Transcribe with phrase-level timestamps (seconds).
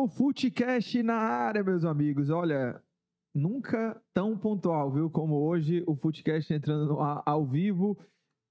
[0.00, 2.30] Vamos, Footcast na área, meus amigos.
[2.30, 2.80] Olha,
[3.34, 5.10] nunca tão pontual, viu?
[5.10, 7.98] Como hoje, o Footcast entrando ao vivo.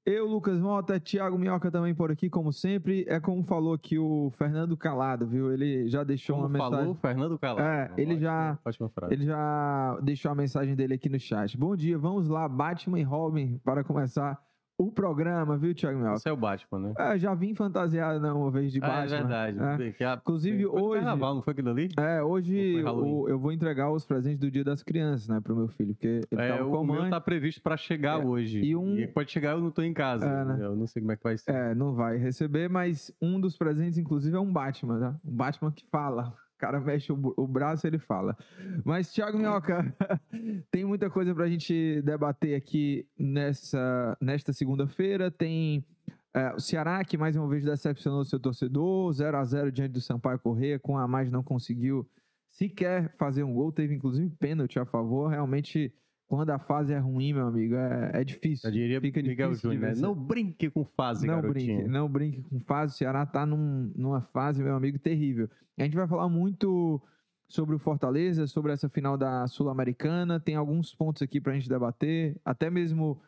[0.05, 3.03] Eu, Lucas Mota, Thiago Minhoca também por aqui, como sempre.
[3.08, 5.52] É como falou aqui o Fernando Calado, viu?
[5.52, 6.77] Ele já deixou Como uma mensagem.
[6.80, 7.61] falou Fernando Calado.
[7.67, 9.13] É, ele Ótima- já- Ótima frase.
[9.13, 11.58] Ele já deixou a mensagem dele aqui no chat.
[11.58, 14.39] Bom dia, vamos lá, Batman e Robin, para começar
[14.79, 16.15] o programa, viu, Thiago Minhoca?
[16.15, 16.93] Esse é o Batman, né?
[16.97, 19.03] É, já vim fantasiado né, uma vez de Ah, Batman.
[19.03, 19.59] é verdade.
[19.59, 19.77] É.
[19.77, 21.89] Bem, que a- Inclusive, foi hoje- Carnaval, não foi aquilo ali?
[21.97, 25.67] É, hoje o- eu vou entregar os presentes do Dia das Crianças, né, pro meu
[25.67, 27.09] filho, porque ele É, o com a meu mãe.
[27.09, 28.61] tá previsto pra chegar É, hoje.
[28.61, 30.25] e um- pode chegar, eu não tô em casa.
[30.25, 30.58] É, né?
[30.61, 31.52] Eu não sei como é que vai ser.
[31.52, 35.16] É, não vai receber, mas um dos presentes, inclusive, é um Batman, tá?
[35.25, 36.33] Um Batman que fala.
[36.59, 38.38] Cara mexe o, o braço ele fala.
[38.83, 39.95] Mas, Thiago Minhoca,
[40.69, 45.31] tem muita coisa pra gente debater aqui nessa, nesta segunda-feira.
[45.31, 45.85] Tem
[46.33, 50.02] é, o Ceará, que mais uma vez decepcionou seu torcedor, 0 a 0 diante do
[50.02, 52.05] Sampaio Corrêa, com a mais não conseguiu
[52.49, 55.30] sequer fazer um gol, teve inclusive pênalti a favor.
[55.30, 55.93] Realmente,
[56.30, 58.69] quando a fase é ruim, meu amigo, é, é difícil.
[58.69, 59.99] Eu diria Fica Miguel difícil Júnior, né?
[59.99, 61.75] Não brinque com fase, Não garotinho.
[61.77, 62.94] brinque, não brinque com fase.
[62.94, 65.49] O Ceará tá num- numa fase, meu amigo, terrível.
[65.77, 67.02] A gente vai falar muito
[67.47, 70.39] sobre o Fortaleza, sobre essa final da Sul-Americana.
[70.39, 73.19] Tem alguns pontos aqui pra gente debater, até mesmo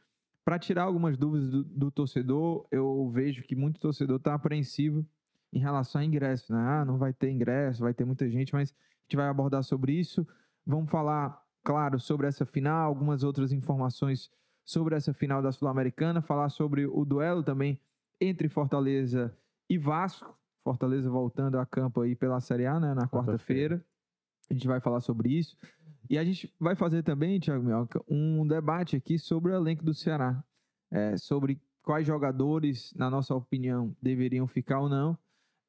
[0.46, 2.68] para tirar algumas dúvidas do, do torcedor.
[2.72, 5.04] Eu vejo que muito torcedor tá apreensivo
[5.52, 6.60] em relação a ingresso, né?
[6.60, 9.94] Ah, não vai ter ingresso, vai ter muita gente, mas a gente vai abordar sobre
[9.94, 10.26] isso.
[10.66, 14.30] Vamos falar, claro, sobre essa final, algumas outras informações
[14.64, 17.80] sobre essa final da Sul-Americana, falar sobre o duelo também
[18.20, 19.36] entre Fortaleza
[19.70, 20.38] e Vasco.
[20.64, 23.84] Fortaleza voltando a campo aí pela Série A, né, na Quarta-feira.
[24.50, 25.58] A gente vai falar sobre isso.
[26.10, 29.94] E a gente vai fazer também, Thiago Minhoca, um debate aqui sobre o elenco do
[29.94, 30.44] Ceará.
[30.92, 35.18] É, sobre quais jogadores, na nossa opinião, deveriam ficar ou não.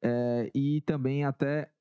[0.01, 1.72] É, e também até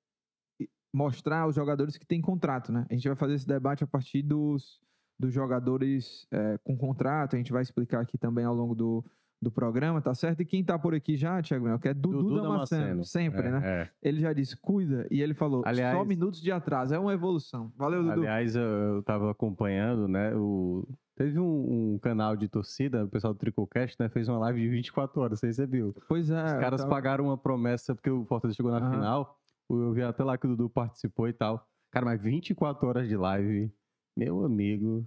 [0.92, 2.86] mostrar os jogadores que têm contrato, né?
[2.90, 4.80] A gente vai fazer esse debate a partir dos,
[5.18, 7.34] dos jogadores é, com contrato.
[7.34, 9.04] A gente vai explicar aqui também ao longo do,
[9.40, 10.40] do programa, tá certo?
[10.42, 13.04] E quem tá por aqui já, Thiago Mel, que é Dudu, Dudu Damasceno, Damasceno.
[13.04, 13.60] sempre, É, né?
[13.64, 13.90] é.
[14.02, 17.72] Ele já disse, cuida, e ele falou, Aliás- só minutos de atraso, é uma evolução.
[17.76, 18.12] Valeu, Dudu.
[18.20, 20.34] Aliás, eu, tava acompanhando, né?
[20.36, 20.86] O...
[21.14, 24.08] Teve um, um canal de torcida, o pessoal do Tricocast, né?
[24.08, 25.94] Fez uma live de 24 horas, você recebeu.
[26.08, 26.44] pois é.
[26.44, 29.38] Os caras tava- pagaram uma promessa, porque o Fortaleza chegou na final.
[29.70, 31.66] Eu vi até lá que o Dudu participou e tal.
[31.90, 33.70] Cara, mas 24 horas de live,
[34.16, 35.06] meu amigo.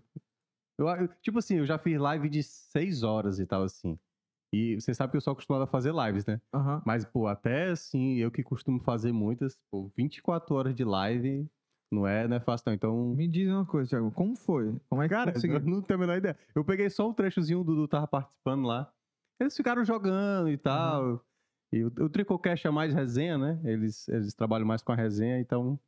[0.77, 0.87] Eu,
[1.21, 3.97] tipo assim, eu já fiz live de 6 horas e tal, assim.
[4.53, 6.39] E você sabe que eu sou acostumado a fazer lives, né?
[6.53, 6.81] Aham.
[6.85, 11.49] Mas, pô, até assim, eu que costumo fazer muitas, pô, 24 horas de live
[11.91, 12.73] não é, não é fácil, não.
[12.73, 14.75] Então, Me diz uma coisa, Thiago, como foi?
[14.89, 15.57] Como é que Cara, conseguiu?
[15.57, 16.37] eu não tenho a menor ideia.
[16.53, 18.91] Eu peguei só um trechozinho, o Dudu tava participando lá.
[19.39, 21.21] Eles ficaram jogando e tal.
[21.71, 23.59] E o, o Tricocast é mais resenha, né?
[23.63, 25.79] Eles, eles trabalham mais com a resenha, então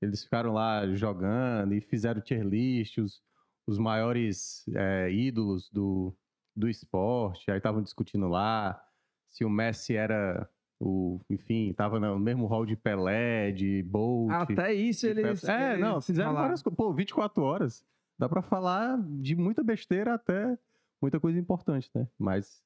[0.00, 3.22] eles ficaram lá jogando e fizeram tier list, os,
[3.66, 6.14] os maiores é, ídolos do,
[6.56, 7.50] do esporte.
[7.50, 8.82] Aí estavam discutindo lá
[9.28, 10.48] se o Messi era
[10.80, 11.20] o.
[11.28, 14.30] Enfim, tava no mesmo hall de Pelé, de Bolt.
[14.32, 15.44] Até isso eles.
[15.44, 16.44] É, eles não, fizeram falaram.
[16.46, 16.76] várias coisas.
[16.76, 17.84] Pô, 24 horas.
[18.18, 20.58] Dá pra falar de muita besteira até
[21.00, 22.06] muita coisa importante, né?
[22.18, 22.62] Mas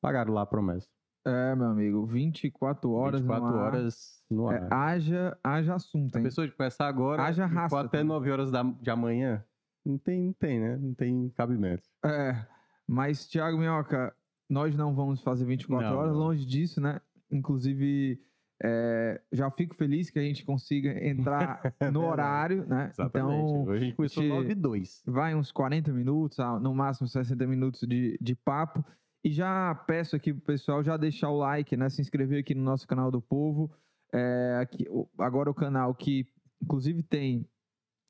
[0.00, 0.88] pagaram lá a promessa.
[1.26, 3.20] É, meu amigo, 24 horas.
[3.20, 3.64] 24 no ar.
[3.66, 4.72] horas no É, ar.
[4.72, 6.24] haja, haja assunto, A hein?
[6.24, 8.06] pessoa de começar agora Haja for raça até também.
[8.06, 9.44] 9 horas da, de amanhã.
[9.84, 10.76] Não tem, não tem, né?
[10.76, 11.82] Não tem cabimento.
[12.04, 12.44] É,
[12.86, 14.14] mas, Thiago Minhoca,
[14.48, 16.18] nós não vamos fazer 24 Não, horas, não.
[16.20, 17.00] longe disso, né?
[17.30, 18.20] Inclusive,
[18.62, 21.60] é, já fico feliz que a gente consiga entrar
[21.92, 22.90] no horário, né?
[22.92, 23.40] Exatamente.
[23.50, 25.02] Então, Hoje a gente começou gente- 9 e 2.
[25.06, 28.84] vai uns 40 minutos, no máximo 60 minutos de, de papo.
[29.26, 31.88] E já peço aqui pro pessoal já deixar o like, né?
[31.88, 33.68] Se inscrever aqui no nosso canal do Povo.
[34.14, 34.86] É, aqui,
[35.18, 36.28] agora o canal que,
[36.62, 37.44] inclusive, tem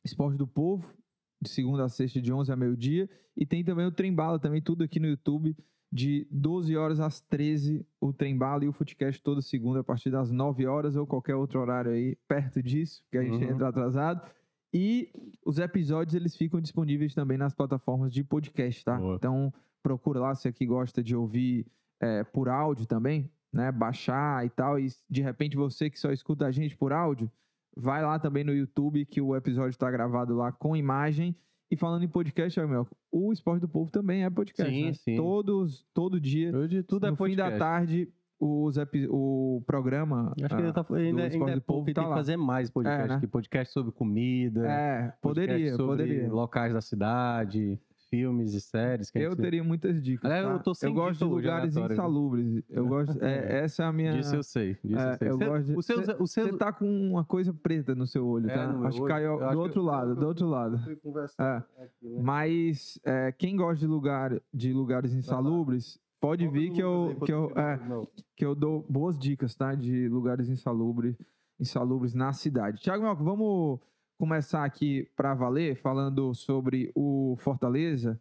[0.04, 0.92] Esporte do Povo,
[1.40, 3.08] de segunda a sexta, de 11 a meio-dia.
[3.34, 5.56] E tem também o Trembala, também tudo aqui no YouTube,
[5.90, 10.30] de 12 horas às 13, o Trembala e o Footcast toda segunda, a partir das
[10.30, 13.52] 9 horas ou qualquer outro horário aí, perto disso, que a gente Uhum.
[13.52, 14.20] entra atrasado.
[14.70, 15.10] E
[15.46, 18.98] os episódios, eles ficam disponíveis também nas plataformas de podcast, tá?
[18.98, 19.16] Boa.
[19.16, 19.50] Então,
[19.86, 21.64] procura lá, você que gosta de ouvir
[22.00, 23.70] é, por áudio também, né?
[23.70, 24.80] Baixar e tal.
[24.80, 27.30] E de repente você que só escuta a gente por áudio,
[27.76, 31.36] vai lá também no YouTube que o episódio está gravado lá com imagem.
[31.70, 34.72] E falando em podcast, meu, o Esporte do Povo também é podcast.
[34.72, 34.92] Sim, né?
[34.94, 35.16] sim.
[35.16, 37.52] Todos, todo dia, Hoje tudo é no fim podcast.
[37.52, 38.08] da tarde,
[38.40, 38.76] os
[39.08, 40.32] o programa.
[40.32, 42.04] Acho que ah, ainda, tá, ainda, do ainda Esporte é do pouco Povo tá tem
[42.04, 42.16] que lá.
[42.16, 43.04] fazer mais podcast.
[43.04, 43.20] É, né?
[43.20, 44.68] que podcast sobre comida.
[44.68, 46.32] É, podcast poderia, sobre poderia.
[46.32, 49.10] locais da cidade, filmes e séries.
[49.10, 50.24] Que Eu gente- teria muitas dicas.
[50.30, 50.52] Aliás, tá?
[50.54, 51.84] eu tô sem gosto de lugares viu?
[51.86, 52.62] insalubres.
[52.68, 53.22] Eu gosto.
[53.24, 54.12] é, essa é a minha.
[54.12, 54.76] Disso eu sei.
[54.84, 55.28] Disso É, eu sei.
[55.30, 57.94] eu Cê- gosto de- o seu, cê- o seu, Você tá com uma coisa preta
[57.94, 58.66] no seu olho, É, tá?
[58.72, 60.80] meu acho que caiu Eu do outro lado, do outro lado.
[61.38, 61.42] É.
[61.42, 61.62] né?
[62.22, 67.52] Mas é, quem gosta de, lugar, de lugares insalubres, pode vir que eu, que, eu,
[67.56, 69.74] é, eu- que eu dou boas dicas, tá?
[69.74, 71.16] De lugares insalubres,
[71.58, 72.80] insalubres na cidade.
[72.82, 73.80] Tiago Melco, vamos
[74.18, 78.18] começar aqui para valer, falando sobre o Fortaleza.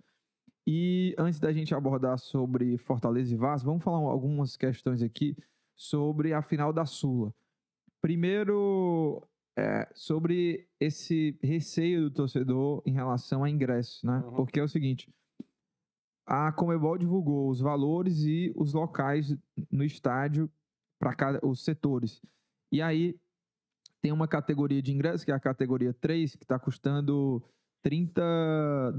[0.67, 5.35] E antes da gente abordar sobre Fortaleza e Vasco, vamos falar algumas questões aqui
[5.75, 7.33] sobre a final da Sula.
[8.01, 9.27] Primeiro,
[9.57, 14.19] é, sobre esse receio do torcedor em relação a ingressos, né?
[14.25, 14.35] Uhum.
[14.35, 15.09] Porque é o seguinte,
[16.25, 19.35] a Comebol divulgou os valores e os locais
[19.71, 20.49] no estádio
[20.99, 22.21] para cada os setores.
[22.71, 23.19] E aí
[24.05, 27.43] tem uma categoria de ingresso, que é a categoria 3, que está custando
[27.81, 28.21] 30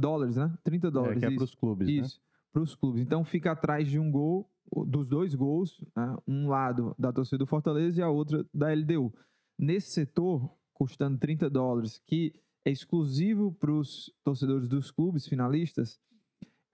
[0.00, 0.52] dólares, né?
[0.64, 1.20] 30 É, dólares.
[1.20, 1.36] que é isso.
[1.36, 1.92] pros clubes, né?
[1.94, 2.20] Isso,
[2.52, 3.02] para os clubes.
[3.02, 4.50] Então fica atrás de um gol,
[4.88, 6.16] dos dois gols, né?
[6.26, 9.14] um lado da torcida do Fortaleza e a outra da LDU.
[9.56, 12.32] Nesse setor, custando 30 dólares, que
[12.64, 16.00] é exclusivo para os torcedores dos clubes finalistas,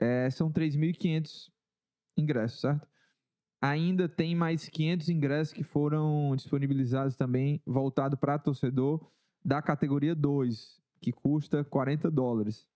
[0.00, 1.50] é, são 3.500
[2.16, 2.88] ingressos, certo?
[3.62, 9.00] Ainda tem mais 500 ingressos que foram disponibilizados também, voltado para torcedor
[9.44, 12.66] da categoria 2, que custa 40 dólares.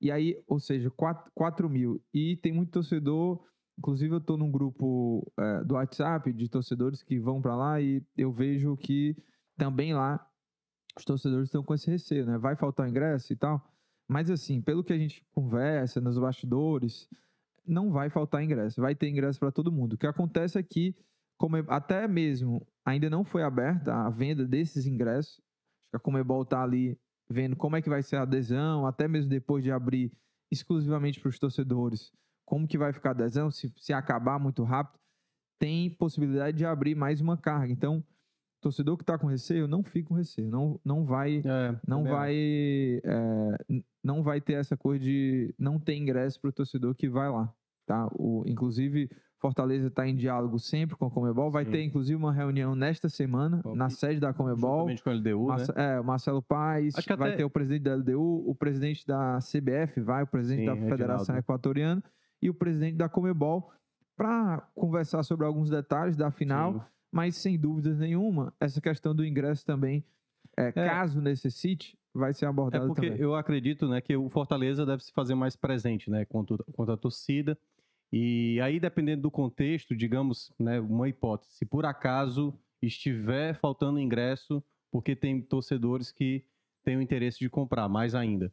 [0.00, 2.02] E aí, ou seja, 4, 4 mil.
[2.12, 3.44] E tem muito torcedor,
[3.78, 8.02] inclusive eu estou num grupo é, do WhatsApp de torcedores que vão para lá e
[8.16, 9.14] eu vejo que
[9.58, 10.26] também lá
[10.96, 12.38] os torcedores estão com esse receio, né?
[12.38, 13.62] Vai faltar ingresso e tal.
[14.08, 17.08] Mas assim, pelo que a gente conversa nos bastidores,
[17.66, 18.80] não vai faltar ingresso.
[18.80, 19.94] Vai ter ingresso para todo mundo.
[19.94, 20.94] O que acontece é que,
[21.38, 26.00] como é- até mesmo ainda não foi aberta a venda desses ingressos, acho que a
[26.00, 29.70] Comebol está ali vendo como é que vai ser a adesão, até mesmo depois de
[29.70, 30.12] abrir
[30.50, 32.12] exclusivamente para os torcedores,
[32.44, 35.00] como que vai ficar a adesão, se, se acabar muito rápido,
[35.58, 37.72] tem possibilidade de abrir mais uma carga.
[37.72, 38.04] Então,
[38.64, 42.12] torcedor que está com receio, não fica com receio, não, não vai É, não também
[42.12, 42.34] vai
[43.04, 43.56] é,
[44.02, 47.52] não vai ter essa coisa de não ter ingresso para o torcedor que vai lá,
[47.86, 48.08] tá?
[48.18, 49.08] O, inclusive
[49.38, 51.70] Fortaleza está em diálogo sempre com a Comebol, vai Sim.
[51.72, 54.86] ter inclusive uma reunião nesta semana Bom, na sede da Comebol.
[55.02, 55.96] Com a LDU, Marce- né?
[55.96, 60.22] é, o Marcelo Paes, vai ter o presidente da LDU, o presidente da CBF vai,
[60.22, 60.96] o presidente Sim, da Reginaldo.
[60.96, 62.02] Federação Equatoriana
[62.40, 63.70] e o presidente da Comebol
[64.16, 66.80] para conversar sobre alguns detalhes da final Sim.
[67.14, 70.04] Mas sem dúvidas nenhuma, essa questão do ingresso também,
[70.56, 73.22] é, caso necessite, vai ser É abordada porque também.
[73.22, 76.96] eu acredito, né, que o Fortaleza deve se fazer mais presente, né, quanto, quanto à
[76.96, 77.56] torcida.
[78.12, 82.52] E aí, dependendo do contexto, digamos, né, uma hipótese, se por acaso
[82.82, 86.44] estiver faltando ingresso, porque tem torcedores que
[86.84, 88.52] têm o interesse de comprar, mais ainda.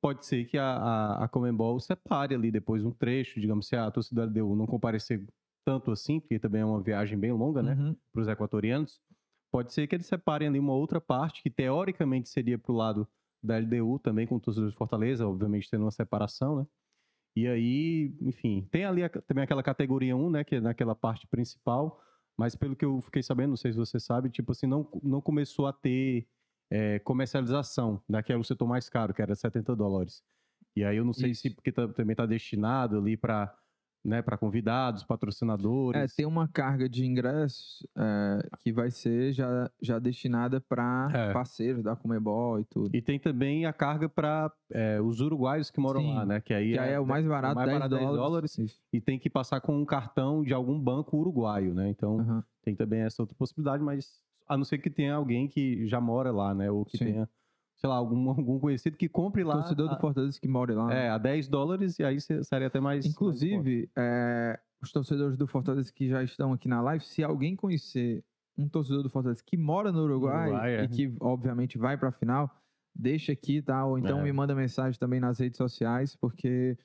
[0.00, 3.90] Pode ser que a, a, a Comembol separe ali depois um trecho, digamos, se a
[3.90, 5.24] torcida da LDU não comparecer
[5.68, 7.74] tanto assim, porque também é uma viagem bem longa, né?
[7.74, 7.94] Uhum.
[8.10, 9.02] para os equatorianos,
[9.52, 13.06] pode ser que eles separem ali uma outra parte, que teoricamente seria para o lado
[13.42, 16.66] da LDU, também com torcedores de Fortaleza, obviamente tendo uma separação, né?
[17.36, 21.26] E aí, enfim, tem ali a- também aquela categoria 1, né, que é naquela parte
[21.26, 22.00] principal,
[22.34, 25.20] mas pelo que eu fiquei sabendo, não sei se você sabe, tipo assim, não, não
[25.20, 26.26] começou a ter
[26.70, 30.22] é, comercialização daquele setor mais caro, que era 70 dólares.
[30.74, 31.56] E aí eu não sei se Isso.
[31.56, 33.54] porque tá- também está destinado ali para
[34.04, 36.12] né, para convidados, patrocinadores.
[36.12, 41.32] É, tem uma carga de ingressos é, que vai ser já, já destinada para É.
[41.32, 42.94] parceiros da Comebol e tudo.
[42.94, 44.52] E tem também a carga para
[45.04, 46.40] os uruguaios que moram Sim, lá, né?
[46.40, 48.56] Que aí que aí é o mais barato, mais 10 barato, 10 dólares.
[48.56, 48.80] dólares.
[48.92, 51.88] E tem que passar com um cartão de algum banco uruguaio, né?
[51.88, 56.00] Então tem também essa outra possibilidade, mas a não ser que tenha alguém que já
[56.00, 56.70] mora lá, né?
[56.70, 57.04] Ou que Sim.
[57.06, 57.28] tenha,
[57.78, 59.54] sei lá, algum, algum conhecido que compre lá.
[59.54, 60.92] Torcedor a, do Fortaleza que mora lá.
[60.92, 63.04] É, a 10 dólares e aí se- seria até mais.
[63.04, 63.06] mais.
[63.06, 68.22] Inclusive, é, os torcedores do Fortaleza que já estão aqui na live, se alguém conhecer
[68.56, 70.84] um torcedor do Fortaleza que mora no Uruguai, Uruguai, é.
[70.84, 72.50] e que, obviamente, vai para a final,
[72.94, 73.84] deixa aqui, tá?
[73.86, 74.22] Ou então É.
[74.24, 76.76] me manda mensagem também nas redes sociais, porque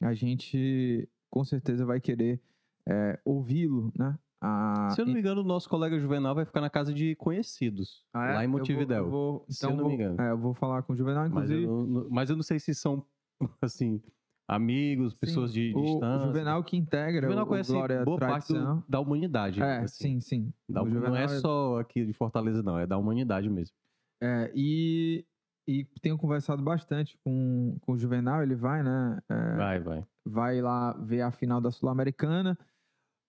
[0.00, 2.38] a gente com certeza vai querer
[2.86, 4.18] é, ouvi-lo, né?
[4.44, 7.14] A- Se eu não me engano, o nosso colega Juvenal vai ficar na casa de
[7.14, 8.34] conhecidos, Ah, é?
[8.34, 9.04] lá em Eu vou- Montevidéu.
[9.04, 10.20] eu vou- se então eu não vou, me engano.
[10.20, 11.92] é, eu vou falar com o Juvenal, Mas eu, inclusive.
[11.94, 13.06] não, mas eu não sei se são,
[13.62, 14.02] assim,
[14.48, 16.24] amigos, pessoas de, de o, distância.
[16.24, 18.84] o Juvenal que integra Juvenal o, conhece o Glória boa parte do- Tradição.
[18.88, 19.62] da humanidade.
[19.62, 20.20] É, assim.
[20.20, 20.52] sim, sim.
[20.68, 23.74] Da- O não Juvenal é só aqui de Fortaleza, não, é da humanidade mesmo.
[24.20, 25.24] É, e,
[25.68, 29.20] e tenho conversado bastante com, com o Juvenal, ele vai, né?
[29.28, 30.04] é, Vai, vai.
[30.26, 32.58] vai lá ver a final da Sul-Americana.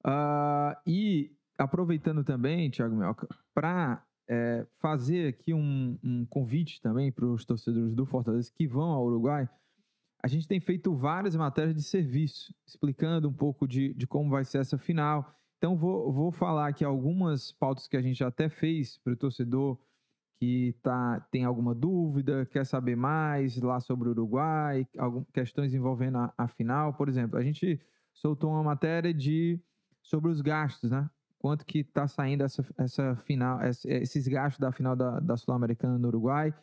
[0.03, 4.05] Ah, e aproveitando também, Thiago Melca, para
[4.79, 9.48] fazer aqui um, um convite também para os torcedores do Fortaleza que vão ao Uruguai,
[10.24, 14.45] a gente tem feito várias matérias de serviço, explicando um pouco de, de como vai
[14.45, 15.36] ser essa final.
[15.57, 19.77] Então, vou, vou falar aqui algumas pautas que a gente até fez para o torcedor
[20.39, 26.17] que tá, tem alguma dúvida, quer saber mais lá sobre o Uruguai, algumas questões envolvendo
[26.17, 26.93] a, a final.
[26.93, 27.79] Por exemplo, a gente
[28.13, 29.60] soltou uma matéria de
[30.03, 31.10] sobre os gastos, né?
[31.39, 35.98] Quanto que está saindo essa, essa final, ess- esses gastos da final da, da Sul-Americana
[35.98, 36.53] no Uruguai,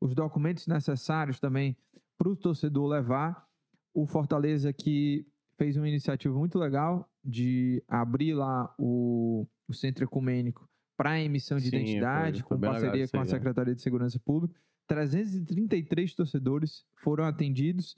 [0.00, 1.76] os documentos necessários também
[2.18, 3.46] para o torcedor levar.
[3.94, 5.26] O Fortaleza que
[5.58, 11.64] fez uma iniciativa muito legal de abrir lá o, o centro ecumênico para emissão de
[11.64, 13.26] Sim, foi- identidade, foi com bem legal parceria com a é.
[13.26, 14.60] Secretaria de Segurança Pública.
[14.86, 17.96] 333 torcedores foram atendidos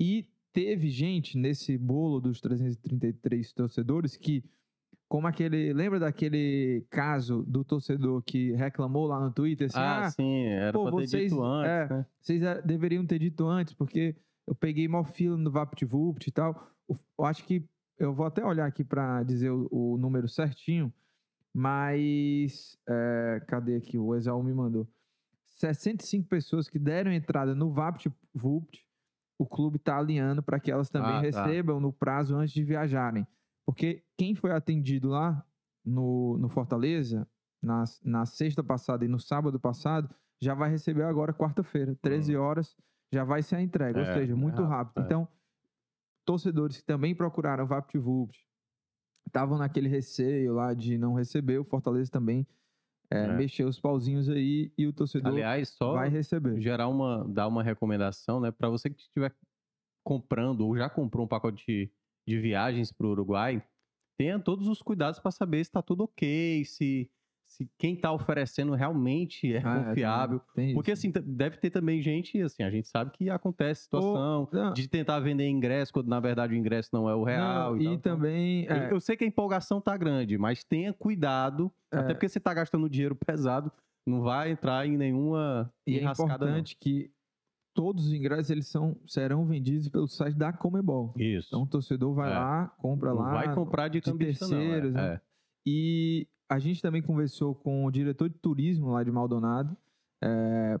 [0.00, 4.44] e teve gente nesse bolo dos 333 torcedores que,
[5.08, 5.72] como aquele.
[5.72, 9.66] Lembra daquele caso do torcedor que reclamou lá no Twitter?
[9.68, 12.06] Assim, ah, ah, sim, era pô, pra ter vocês- dito antes, é, né?
[12.20, 14.14] vocês deveriam ter dito antes, porque
[14.46, 16.68] eu peguei mó fila no VaptVupt e tal.
[16.88, 17.64] Eu acho que
[17.98, 20.92] eu vou até olhar aqui para dizer o, o número certinho,
[21.54, 23.96] mas eh, cadê aqui?
[23.98, 24.88] O Exaú me mandou.
[25.58, 28.84] 65 pessoas que deram entrada no VaptVupt,
[29.38, 31.20] o clube está alinhando para que elas também Ah, tá.
[31.46, 33.26] recebam no prazo antes de viajarem.
[33.66, 35.44] Porque quem foi atendido lá
[35.84, 37.26] no, no Fortaleza,
[37.62, 42.76] na, na sexta passada e no sábado passado, já vai receber agora quarta-feira, 13 horas,
[43.12, 44.08] já vai ser a entrega, ou Hum.
[44.08, 45.00] É, seja, é muito rápido, rápido.
[45.00, 45.04] é.
[45.04, 45.28] Então,
[46.24, 48.46] torcedores que também procuraram o VaptVupt,
[49.26, 52.46] estavam naquele receio lá de não receber, o Fortaleza também
[53.12, 53.36] é, É.
[53.36, 56.60] mexeu os pauzinhos aí e o torcedor Aliás, só vai receber.
[56.60, 59.34] gerar uma, dar uma recomendação, né, para você que estiver
[60.04, 61.92] comprando ou já comprou um pacote de,
[62.26, 63.62] de viagens para o Uruguai,
[64.18, 67.10] tenha todos os cuidados para saber se está tudo ok, se,
[67.52, 70.40] se quem está oferecendo realmente é Ah, é, confiável.
[70.54, 71.06] tem Porque isso.
[71.06, 75.20] assim, deve ter também gente, assim, a gente sabe que acontece situação Não, de tentar
[75.20, 77.72] vender ingresso quando na verdade o ingresso não é o real.
[77.72, 77.94] não, e, e tal.
[77.94, 81.98] Então, também eu- é, eu sei que a empolgação tá grande, mas tenha cuidado, É.
[81.98, 83.70] até porque você tá gastando dinheiro pesado,
[84.06, 86.46] não vai entrar em nenhuma E é enrascada, não.
[86.48, 87.10] importante que
[87.74, 91.14] todos os ingressos eles são, serão vendidos pelo site da Comebol.
[91.16, 91.48] Isso.
[91.48, 92.34] Então o torcedor vai É.
[92.38, 93.32] lá, compra não lá.
[93.32, 94.60] vai comprar de, de cambista, não, é.
[94.60, 95.14] terceiros, né?
[95.14, 95.20] É.
[95.64, 99.76] E a gente também conversou com o diretor de turismo lá de Maldonado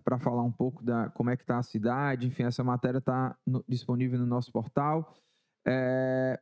[0.04, 2.26] para falar um pouco da como é que tá a cidade.
[2.28, 3.36] Enfim, essa matéria está
[3.68, 5.16] disponível no nosso portal.
[5.66, 6.40] É,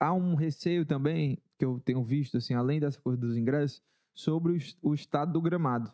[0.00, 3.82] há um receio também que eu tenho visto, assim, além dessa coisa dos ingressos,
[4.14, 5.90] sobre o, o estado do gramado.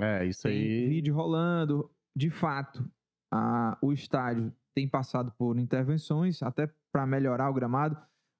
[0.00, 0.88] É, isso Tem aí.
[0.88, 1.90] vídeo rolando.
[2.16, 2.88] De fato,
[3.32, 7.96] a- o estádio tem passado por intervenções até para melhorar o gramado.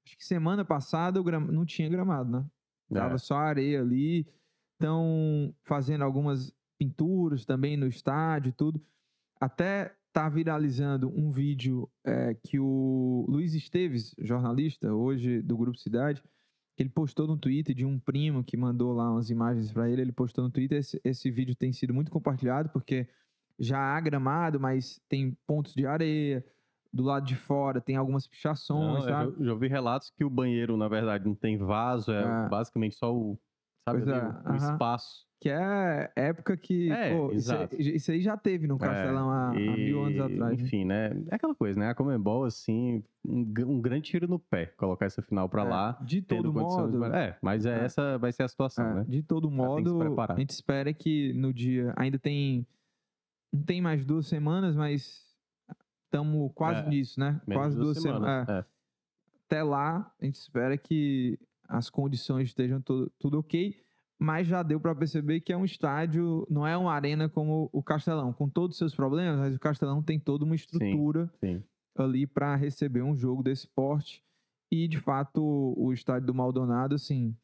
[0.07, 2.47] Acho que semana passada o gram- não tinha gramado, né?
[2.91, 3.19] Tava É.
[3.19, 4.27] só areia ali.
[4.75, 8.81] Estão fazendo algumas pinturas também no estádio e tudo.
[9.41, 16.23] Até tá viralizando um vídeo é, que o Luiz Esteves, jornalista, hoje do Grupo Cidade,
[16.77, 20.03] que ele postou no Twitter de um primo que mandou lá umas imagens para ele.
[20.03, 20.79] Ele postou no Twitter.
[20.79, 23.09] Esse, esse vídeo tem sido muito compartilhado porque
[23.59, 26.45] já há gramado, mas tem pontos de areia.
[26.93, 29.35] Do lado de fora tem algumas Não, pichações, eu sabe?
[29.39, 32.49] já, já ouvi relatos que o banheiro, na verdade, não tem vaso, é É.
[32.49, 33.39] basicamente só o,
[33.89, 35.27] sabe, ali, é, o- o, espaço.
[35.41, 36.89] Que é época que.
[36.93, 40.15] É, pô, isso, aí, isso aí já teve no Castelão há, há É, mil anos
[40.17, 40.59] e, atrás.
[40.59, 40.65] né?
[40.65, 41.07] Enfim, né?
[41.31, 41.89] É aquela coisa, né?
[41.89, 45.99] A Comembol, assim, um, um grande tiro no pé colocar essa final pra É, lá.
[46.01, 47.05] de todo modo.
[47.07, 47.85] É, mas é, É.
[47.87, 49.05] essa vai ser a situação, é, né?
[49.09, 51.93] De todo modo, a gente espera que no dia.
[51.97, 52.65] Ainda tem.
[53.53, 55.32] Não tem mais duas semanas, mas
[56.13, 57.41] estamos quase É, nisso, né?
[57.47, 58.49] Quase duas semanas.
[58.49, 58.53] É.
[58.59, 58.65] É.
[59.47, 61.39] Até lá, a gente espera que
[61.69, 63.75] as condições estejam tudo, tudo ok.
[64.19, 67.83] Mas já deu para perceber que é um estádio, não é uma arena como o
[67.83, 71.61] Castelão, com todos os seus problemas, mas o Castelão tem toda uma estrutura sim.
[71.97, 74.23] ali para receber um jogo desse porte.
[74.71, 75.43] E, de fato,
[75.77, 77.37] o estádio do Maldonado, assim,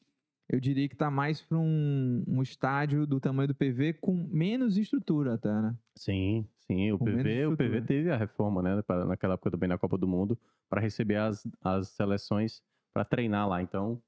[0.48, 4.76] eu diria que tá mais para um, um estádio do tamanho do PV com menos
[4.78, 5.76] estrutura até, né?
[5.96, 6.90] Sim, sim.
[6.92, 8.80] O Com PV, o PV teve a reforma, né?
[8.82, 10.38] pra- naquela época também na Copa do Mundo,
[10.68, 12.62] para receber as, as seleções
[12.94, 13.62] para treinar lá.
[13.62, 14.00] Então,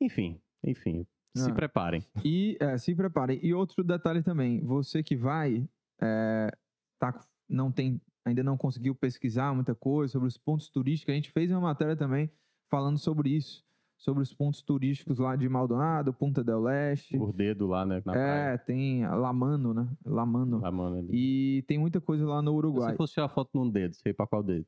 [0.00, 1.06] enfim, enfim.
[1.36, 1.54] Se Ah.
[1.54, 2.04] preparem.
[2.24, 3.38] E é, se preparem.
[3.42, 5.66] E outro detalhe também, você que vai,
[6.00, 6.50] é,
[6.98, 11.32] tá, não tem ainda não conseguiu pesquisar muita coisa sobre os pontos turísticos, a gente
[11.32, 12.30] fez uma matéria também
[12.70, 13.64] falando sobre isso,
[14.02, 17.16] sobre os pontos turísticos lá de Maldonado, Punta del Leste.
[17.16, 18.02] Por dedo lá, né?
[18.04, 18.58] Na é, praia.
[18.58, 19.88] tem Lamano, né?
[20.04, 20.58] Lamano.
[20.58, 21.08] Lá, mano, ali.
[21.12, 22.90] E tem muita coisa lá no Uruguai.
[22.90, 24.66] Se fosse tirar foto num dedo, você ia pra qual dedo?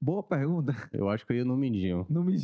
[0.00, 0.74] Boa pergunta.
[0.90, 2.06] Eu acho que eu ia no mindinho.
[2.08, 2.34] Não me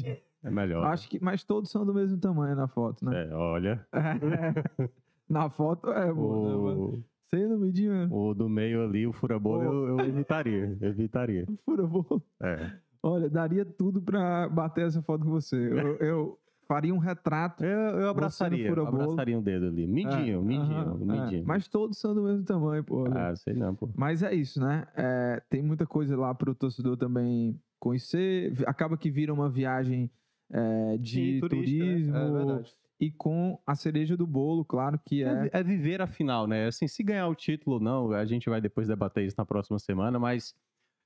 [0.45, 0.85] É melhor.
[0.87, 3.28] Acho que, mas todos são do mesmo tamanho na foto, né?
[3.28, 3.87] É, olha.
[5.26, 6.75] na foto é boa, né?
[6.75, 8.14] O, Você não medir mesmo.
[8.14, 9.73] o do meio ali, o furabolo, Pô.
[9.73, 10.76] eu, eu evitaria.
[10.83, 11.47] Evitaria.
[11.64, 12.23] Fura bolo.
[12.42, 12.71] É.
[13.02, 15.56] Olha, daria tudo pra bater essa foto com você.
[15.56, 17.64] Eu, eu faria um retrato.
[17.64, 18.68] Eu, eu abraçaria.
[18.68, 19.87] Eu abraçaria um dedo ali.
[19.87, 21.21] Mindinho, É, mindinho, aham, é.
[21.21, 21.44] mindinho.
[21.47, 23.04] Mas todos são do mesmo tamanho, pô.
[23.09, 23.88] Ah, sei não, pô.
[23.97, 24.87] Mas é isso, né?
[24.97, 28.52] É, tem muita coisa lá pro torcedor também conhecer.
[28.66, 30.11] Acaba que vira uma viagem
[30.50, 31.90] é, de Sim, turística, né?
[31.92, 32.16] turismo.
[32.16, 32.76] É verdade.
[33.00, 35.50] e com a cereja do bolo, claro que É, é.
[35.61, 36.66] é viver a final, né?
[36.68, 39.78] Assim, se ganhar o título ou não, a gente vai depois debater isso na próxima
[39.80, 40.54] semana, mas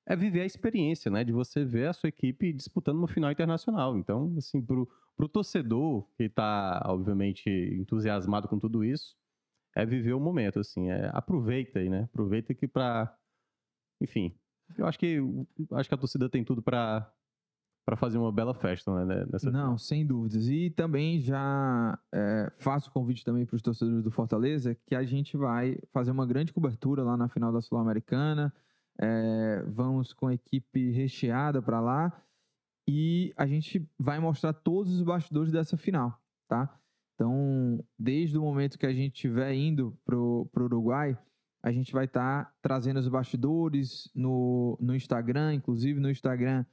[0.07, 1.25] é viver a experiência, né?
[1.25, 3.97] De você ver a sua equipe disputando uma final internacional.
[3.99, 9.17] Então, assim, pro, pro torcedor que tá, obviamente, entusiasmado com tudo isso,
[9.75, 10.91] é viver o momento, assim.
[10.91, 12.05] É, aproveita aí, né?
[12.05, 13.15] Aproveita que pra...
[14.01, 14.33] Enfim,
[14.79, 15.19] eu acho que,
[15.73, 17.13] acho que a torcida tem tudo pra
[17.87, 19.25] para fazer uma bela festa, né?
[19.31, 20.49] Nessa Não, sem dúvidas.
[20.49, 25.37] E também já é, faço convite também para os torcedores do Fortaleza que a gente
[25.37, 28.53] vai fazer uma grande cobertura lá na final da Sul-Americana.
[28.99, 32.23] É, vamos com a equipe recheada para lá
[32.89, 36.79] e a gente vai mostrar todos os bastidores dessa final, tá?
[37.15, 41.19] Então, desde o momento que a gente estiver indo pro, pro Uruguai,
[41.63, 46.65] a gente vai estar trazendo os bastidores no, no Instagram, inclusive no Instagram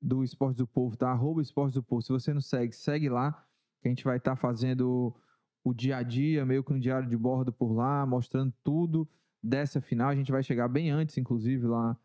[0.00, 1.10] do Esporte do Povo, tá?
[1.10, 2.00] Arroba Esporte do Povo.
[2.00, 3.32] Se você não segue, segue lá,
[3.82, 5.14] que a gente vai estar fazendo
[5.62, 9.06] o dia a dia, meio que um diário de bordo por lá, mostrando tudo
[9.42, 10.08] dessa final.
[10.10, 11.96] A gente vai chegar bem antes, inclusive, lá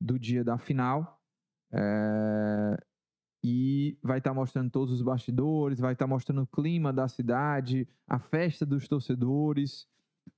[0.00, 1.20] do dia da final.
[1.72, 2.76] É,
[3.42, 8.18] E vai estar mostrando todos os bastidores, vai estar mostrando o clima da cidade, a
[8.18, 9.86] festa dos torcedores,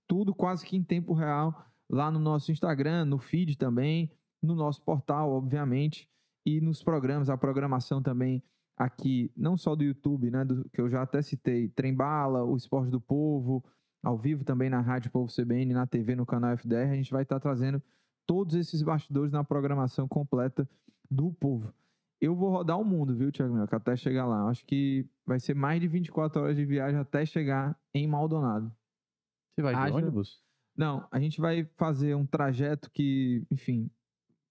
[0.09, 1.55] tudo quase que em tempo real
[1.89, 4.11] lá no nosso Instagram, no feed também,
[4.43, 6.09] no nosso portal, obviamente,
[6.45, 8.43] e nos programas, a programação também
[8.77, 12.91] aqui, não só do YouTube, né, do, que eu já até citei, Trembala, o Esporte
[12.91, 13.65] do Povo,
[14.07, 17.25] ao vivo também na Rádio Povo CBN, na TV, no canal FDR, a gente vai
[17.25, 17.83] estar trazendo
[18.25, 20.69] todos esses bastidores na programação completa
[21.11, 21.75] do Povo.
[22.21, 24.49] Eu vou rodar o mundo, viu, Thiago Minhoca, até chegar lá.
[24.49, 28.73] Acho que vai ser mais de 24 horas de viagem até chegar em Maldonado.
[29.55, 30.41] Você vai de Haja- ônibus?
[30.77, 33.91] Não, a gente vai fazer um trajeto que, enfim,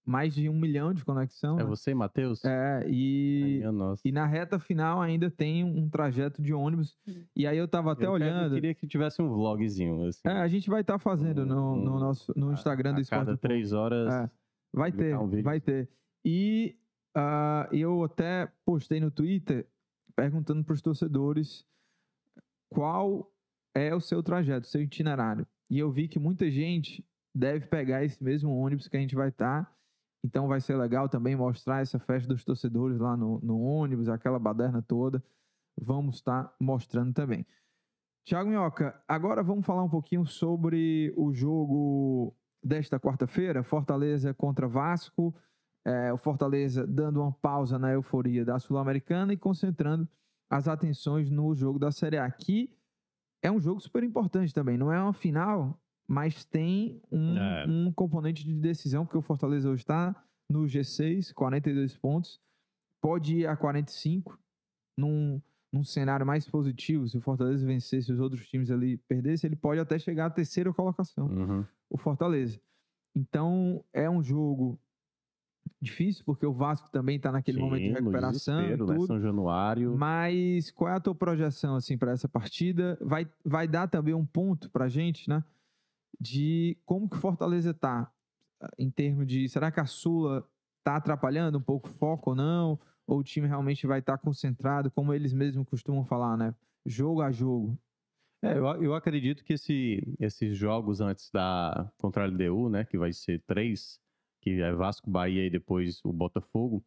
[0.06, 1.58] mais de um milhão de conexão.
[1.58, 1.68] É né?
[1.68, 2.44] você, Matheus?
[2.44, 4.02] É, Ai, e, minha nossa.
[4.06, 6.96] e na reta final ainda tem um trajeto de ônibus.
[7.34, 8.52] E aí eu tava até Eu olhando.
[8.52, 10.20] Eu queria que tivesse um vlogzinho, assim.
[10.24, 13.00] É, a gente vai estar fazendo no, no Um- nosso no a- Instagram do a
[13.00, 13.48] Esporte cada do Povo.
[13.48, 14.14] três horas.
[14.14, 14.30] É.
[14.72, 15.42] Vai ter, um vídeo.
[15.44, 15.88] vai ter.
[16.24, 16.76] E
[17.14, 19.66] ah, eu até postei no Twitter
[20.14, 21.64] perguntando para os torcedores
[22.70, 23.30] qual
[23.74, 25.46] é o seu trajeto, o seu itinerário.
[25.70, 29.28] E eu vi que muita gente deve pegar esse mesmo ônibus que a gente vai
[29.28, 29.70] estar.
[30.26, 34.40] Então vai ser legal também mostrar essa festa dos torcedores lá no, no ônibus, aquela
[34.40, 35.22] baderna toda.
[35.80, 37.46] Vamos estar mostrando também.
[38.24, 45.32] Tiago Minhoca, agora vamos falar um pouquinho sobre o jogo desta quarta-feira, Fortaleza contra Vasco.
[45.86, 50.08] É, o Fortaleza dando uma pausa na euforia da Sul-Americana e concentrando
[50.50, 52.24] as atenções no jogo da Série A.
[52.24, 52.76] Aqui
[53.40, 54.76] é um jogo super importante também.
[54.76, 57.66] Não é uma final, mas tem um, É.
[57.68, 60.14] um componente de decisão, porque o Fortaleza hoje está
[60.50, 62.40] no G6, 42 pontos.
[63.02, 64.38] Pode ir a 45
[64.98, 65.40] num,
[65.72, 67.08] num cenário mais positivo.
[67.08, 70.72] Se o Fortaleza vencesse os outros times ali perdesse, ele pode até chegar à terceira
[70.72, 71.64] colocação Uhum.
[71.90, 72.60] o Fortaleza.
[73.14, 74.78] Então, é um jogo
[75.80, 78.76] difícil, porque o Vasco também está naquele momento de Sim, recuperação né?
[78.76, 79.06] tudo.
[79.06, 79.96] São Januário.
[79.96, 82.96] Mas qual é a tua projeção assim para essa partida?
[83.00, 85.42] Vai, vai dar também um ponto para gente, né?
[86.20, 88.10] De como que o Fortaleza tá
[88.78, 90.48] em termos de será que a Sula
[90.82, 92.78] tá atrapalhando um pouco o foco ou não?
[93.06, 96.54] Ou o time realmente vai estar concentrado, como eles mesmos costumam falar, né?
[96.84, 97.78] Jogo a jogo.
[98.42, 102.98] É, eu, eu acredito que esse- esses jogos antes da contra a LDU, né, que
[102.98, 104.00] vai ser três,
[104.40, 106.84] que é Vasco, Bahia e depois o Botafogo,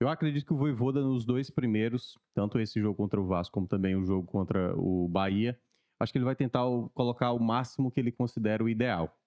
[0.00, 3.66] eu acredito que o Voivoda nos dois primeiros, tanto esse jogo contra o Vasco como
[3.66, 5.58] também o jogo contra o Bahia,
[5.98, 6.62] acho que ele vai tentar
[6.94, 9.18] colocar o máximo que ele considera o ideal.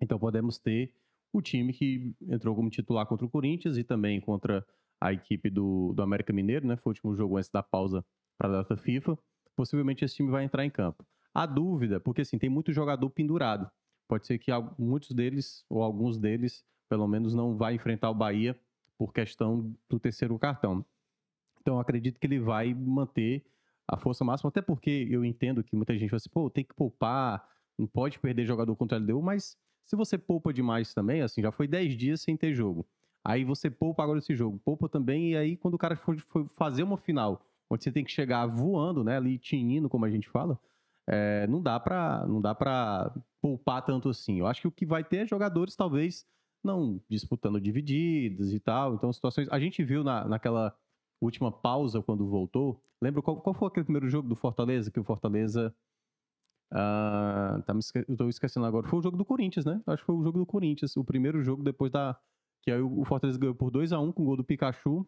[0.00, 0.92] Então podemos ter
[1.32, 4.64] o time que entrou como titular contra o Corinthians e também contra
[5.00, 6.76] a equipe do, do América Mineiro, né?
[6.76, 8.04] Foi o último jogo antes da pausa
[8.38, 9.18] para a data FIFA.
[9.56, 11.04] Possivelmente esse time vai entrar em campo.
[11.34, 13.70] A dúvida, porque assim, tem muito jogador pendurado.
[14.08, 18.58] Pode ser que muitos deles, ou alguns deles, pelo menos não vai enfrentar o Bahia
[18.96, 20.84] por questão do terceiro cartão.
[21.60, 23.44] Então, acredito que ele vai manter
[23.86, 26.74] a força máxima, até porque eu entendo que muita gente vai assim, pô, tem que
[26.74, 27.46] poupar,
[27.78, 31.52] não pode perder jogador contra a LDU, mas se você poupa demais também, assim, já
[31.52, 32.86] foi 10 dias sem ter jogo.
[33.24, 36.48] Aí você poupa agora esse jogo, poupa também, e aí quando o cara for, for
[36.54, 40.28] fazer uma final, onde você tem que chegar voando, né, ali tinindo, como a gente
[40.28, 40.58] fala,
[41.06, 44.38] é, não dá para não dá para poupar tanto assim.
[44.38, 46.26] Eu acho que o que vai ter é jogadores talvez
[46.62, 48.94] não disputando divididos e tal.
[48.94, 50.74] Então situações a gente viu na, naquela
[51.24, 52.82] última pausa quando voltou.
[53.00, 55.74] Lembra qual, qual foi aquele primeiro jogo do Fortaleza que o Fortaleza
[56.72, 58.04] uh, tá me esque...
[58.08, 58.86] eu tô esquecendo agora.
[58.86, 59.80] Foi o jogo do Corinthians, né?
[59.86, 62.18] Acho que foi o jogo do Corinthians, o primeiro jogo depois da
[62.62, 65.06] que aí o Fortaleza ganhou por 2 a 1 com o gol do Pikachu.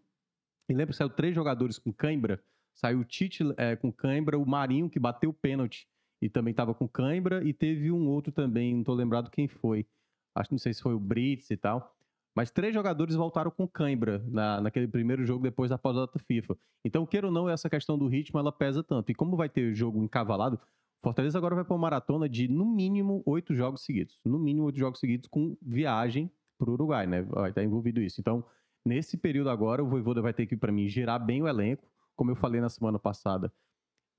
[0.68, 2.42] E lembra que saiu três jogadores com cãibra
[2.76, 5.88] Saiu o Tite é, com cãibra, o Marinho, que bateu o pênalti
[6.20, 9.86] e também estava com cãibra, e teve um outro também, não estou lembrado quem foi.
[10.34, 11.95] Acho que não sei se foi o Brits e tal.
[12.36, 16.56] Mas três jogadores voltaram com cãibra na, naquele primeiro jogo depois da pós-data FIFA.
[16.84, 19.10] Então, queira ou não, essa questão do ritmo, ela pesa tanto.
[19.10, 20.60] E como vai ter jogo encavalado,
[21.02, 24.20] Fortaleza agora vai para uma maratona de, no mínimo, oito jogos seguidos.
[24.24, 27.22] No mínimo, oito jogos seguidos com viagem para o Uruguai, né?
[27.22, 28.20] Vai estar envolvido isso.
[28.20, 28.44] Então,
[28.84, 32.30] nesse período agora, o Voivoda vai ter que, para mim, gerar bem o elenco como
[32.30, 33.52] eu falei na semana passada,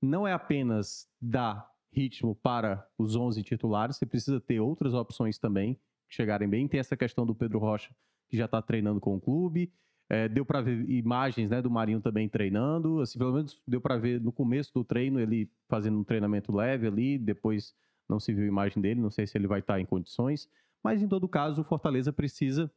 [0.00, 5.78] não é apenas dar ritmo para os 11 titulares, você precisa ter outras opções também
[6.08, 6.66] chegarem bem.
[6.66, 7.94] Tem essa questão do Pedro Rocha,
[8.28, 9.72] que já está treinando com o clube.
[10.10, 13.00] É, deu para ver imagens né, do Marinho também treinando.
[13.00, 16.86] Assim, pelo menos deu para ver no começo do treino ele fazendo um treinamento leve
[16.86, 17.18] ali.
[17.18, 17.74] Depois
[18.08, 19.00] não se viu imagem dele.
[19.00, 20.48] Não sei se ele vai estar tá em condições.
[20.82, 22.70] Mas em todo caso, o Fortaleza precisa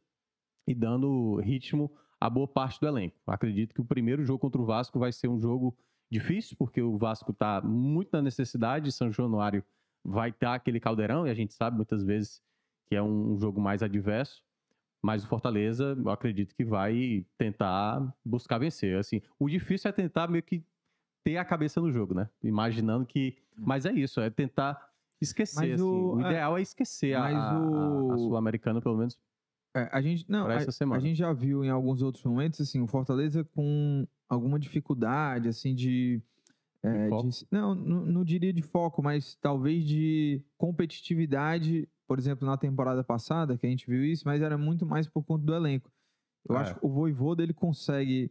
[0.66, 1.90] ir dando ritmo
[2.20, 3.16] a boa parte do elenco.
[3.26, 5.76] Acredito que o primeiro jogo contra o Vasco vai ser um jogo
[6.10, 9.64] difícil, porque o Vasco está muito na necessidade, São Januário
[10.04, 12.42] vai estar aquele caldeirão, e a gente sabe muitas vezes
[12.92, 14.42] que é um jogo mais adverso,
[15.02, 18.98] mas o Fortaleza, eu acredito que vai tentar buscar vencer.
[18.98, 20.62] Assim, o difícil é tentar meio que
[21.24, 22.28] ter a cabeça no jogo, né?
[22.44, 23.38] Imaginando que.
[23.56, 23.64] Hum.
[23.66, 24.78] Mas é isso, é tentar
[25.22, 25.72] esquecer.
[25.72, 25.82] Assim.
[25.82, 28.12] O, o, é ideal é, é esquecer a, o...
[28.12, 29.18] a Sul-Americana, pelo menos
[29.74, 32.86] é, a gente não, a, a, gente já viu em alguns outros momentos assim o
[32.86, 36.20] Fortaleza com alguma dificuldade assim de,
[36.82, 42.58] é, de não, não, não, diria de foco, mas talvez de competitividade, por exemplo na
[42.58, 45.90] temporada passada que a gente viu isso, mas era muito mais por conta do elenco.
[46.46, 46.60] Eu é.
[46.60, 48.30] acho que o Voivoda ele consegue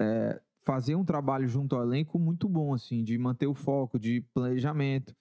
[0.00, 4.22] é, fazer um trabalho junto ao elenco muito bom assim, de manter o foco, de
[4.34, 5.14] planejamento.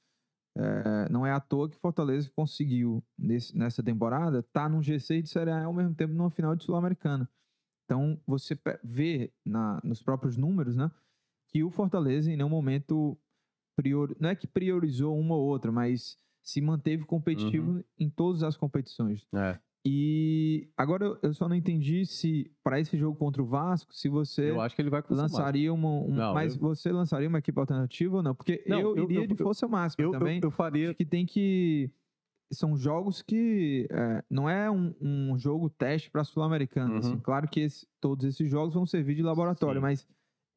[0.58, 5.22] É, não é à toa que Fortaleza conseguiu, nesse, nessa temporada, estar tá num G6
[5.22, 7.30] de Série A ao mesmo tempo numa final de Sul-Americana.
[7.86, 10.90] Então, você vê na, nos próprios números, né,
[11.48, 13.16] que o Fortaleza em nenhum momento
[13.76, 17.84] prior, não é que priorizou uma ou outra, mas se manteve competitivo uhum.
[17.98, 19.26] em todas as competições.
[19.34, 19.58] É.
[19.86, 24.52] E agora eu só não entendi se para esse jogo contra o Vasco, se você
[24.52, 26.62] eu acho que ele vai lançaria uma, um, não, mas eu...
[26.62, 28.34] você lançaria uma equipe alternativa ou não?
[28.34, 30.40] Porque não, eu, eu, iria de força máxima também.
[30.42, 30.90] Eu, faria.
[30.90, 31.92] Acho que tem que
[32.54, 36.98] são jogos que é, não é um, um, jogo teste para sul-americano.
[36.98, 37.08] Assim.
[37.08, 37.14] Uhum.
[37.16, 37.24] Assim.
[37.24, 39.82] Claro que esse, todos esses jogos vão servir de laboratório, Sim.
[39.82, 40.08] mas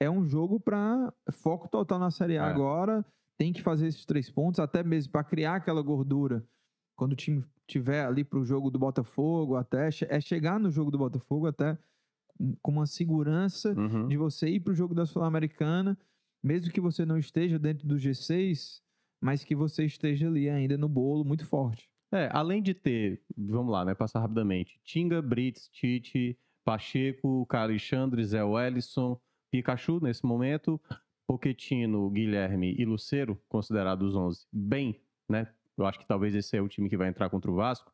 [0.00, 2.50] é um jogo para foco total na Série A é.
[2.50, 3.04] agora.
[3.38, 6.46] Tem que fazer esses três pontos, até mesmo para criar aquela gordura
[6.96, 10.90] quando o time tiver ali para o jogo do Botafogo, até é chegar no jogo
[10.90, 11.76] do Botafogo até
[12.62, 14.08] com uma segurança uhum.
[14.08, 15.98] de você ir para o jogo da Sul-Americana,
[16.42, 18.80] mesmo que você não esteja dentro do G6,
[19.20, 21.90] mas que você esteja ali ainda no bolo muito forte.
[22.12, 28.44] É, além de ter, vamos lá, né, passar rapidamente, Tinga, Brits, Tite, Pacheco, Alexandre, Zé
[28.44, 29.18] Wellison,
[29.50, 30.80] Pikachu nesse momento,
[31.26, 36.68] Poquetino, Guilherme e Lucero, considerados 11, bem, né, eu acho que talvez esse é o
[36.68, 37.92] time que vai entrar contra o Vasco.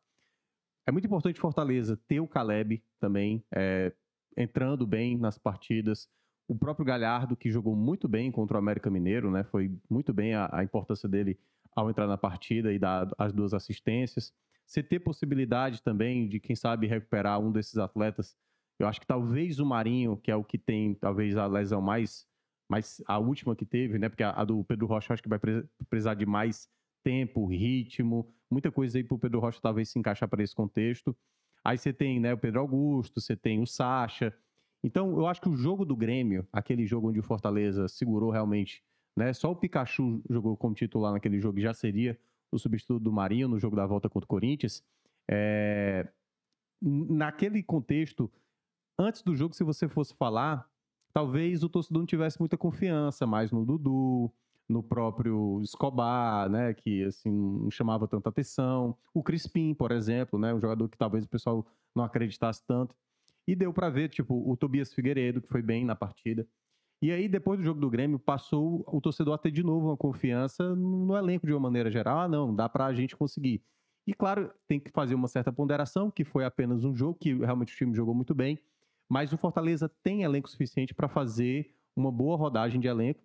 [0.85, 3.91] É muito importante Fortaleza ter o Caleb também é,
[4.37, 6.09] entrando bem nas partidas.
[6.47, 9.43] O próprio Galhardo, que jogou muito bem contra o América Mineiro, né?
[9.43, 11.39] Foi muito bem a, a importância dele
[11.75, 14.33] ao entrar na partida e dar as duas assistências.
[14.65, 18.35] Você ter possibilidade também de, quem sabe, recuperar um desses atletas.
[18.79, 22.27] Eu acho que talvez o Marinho, que é o que tem talvez a lesão mais,
[22.73, 24.09] mais a última que teve, né?
[24.09, 25.39] Porque a, a do Pedro Rocha acho que vai
[25.87, 26.67] precisar de mais
[27.03, 31.15] tempo, ritmo, muita coisa aí para o Pedro Rocha talvez se encaixar para esse contexto.
[31.63, 34.33] Aí você tem né, o Pedro Augusto, você tem o Sacha.
[34.83, 38.83] Então, eu acho que o jogo do Grêmio, aquele jogo onde o Fortaleza segurou realmente,
[39.15, 39.31] né?
[39.33, 42.19] Só o Pikachu jogou como titular naquele jogo, já seria
[42.51, 44.83] o substituto do Marinho no jogo da volta contra o Corinthians.
[45.29, 46.07] É...
[46.81, 48.31] Naquele contexto,
[48.97, 50.67] antes do jogo, se você fosse falar,
[51.13, 54.33] talvez o torcedor não tivesse muita confiança mais no Dudu,
[54.67, 58.97] no próprio Escobar, né, que assim não chamava tanta atenção.
[59.13, 62.95] O Crispim, por exemplo, né, um jogador que talvez o pessoal não acreditasse tanto.
[63.47, 66.47] E deu para ver, tipo, o Tobias Figueiredo, que foi bem na partida.
[67.01, 69.97] E aí, depois do jogo do Grêmio, passou o torcedor a ter de novo uma
[69.97, 72.19] confiança no elenco de uma maneira geral.
[72.19, 73.61] Ah, não, dá pra gente conseguir.
[74.07, 77.73] E claro, tem que fazer uma certa ponderação, que foi apenas um jogo, que realmente
[77.73, 78.57] o time jogou muito bem.
[79.13, 83.23] Mas o Fortaleza tem elenco suficiente para fazer uma boa rodagem de elenco.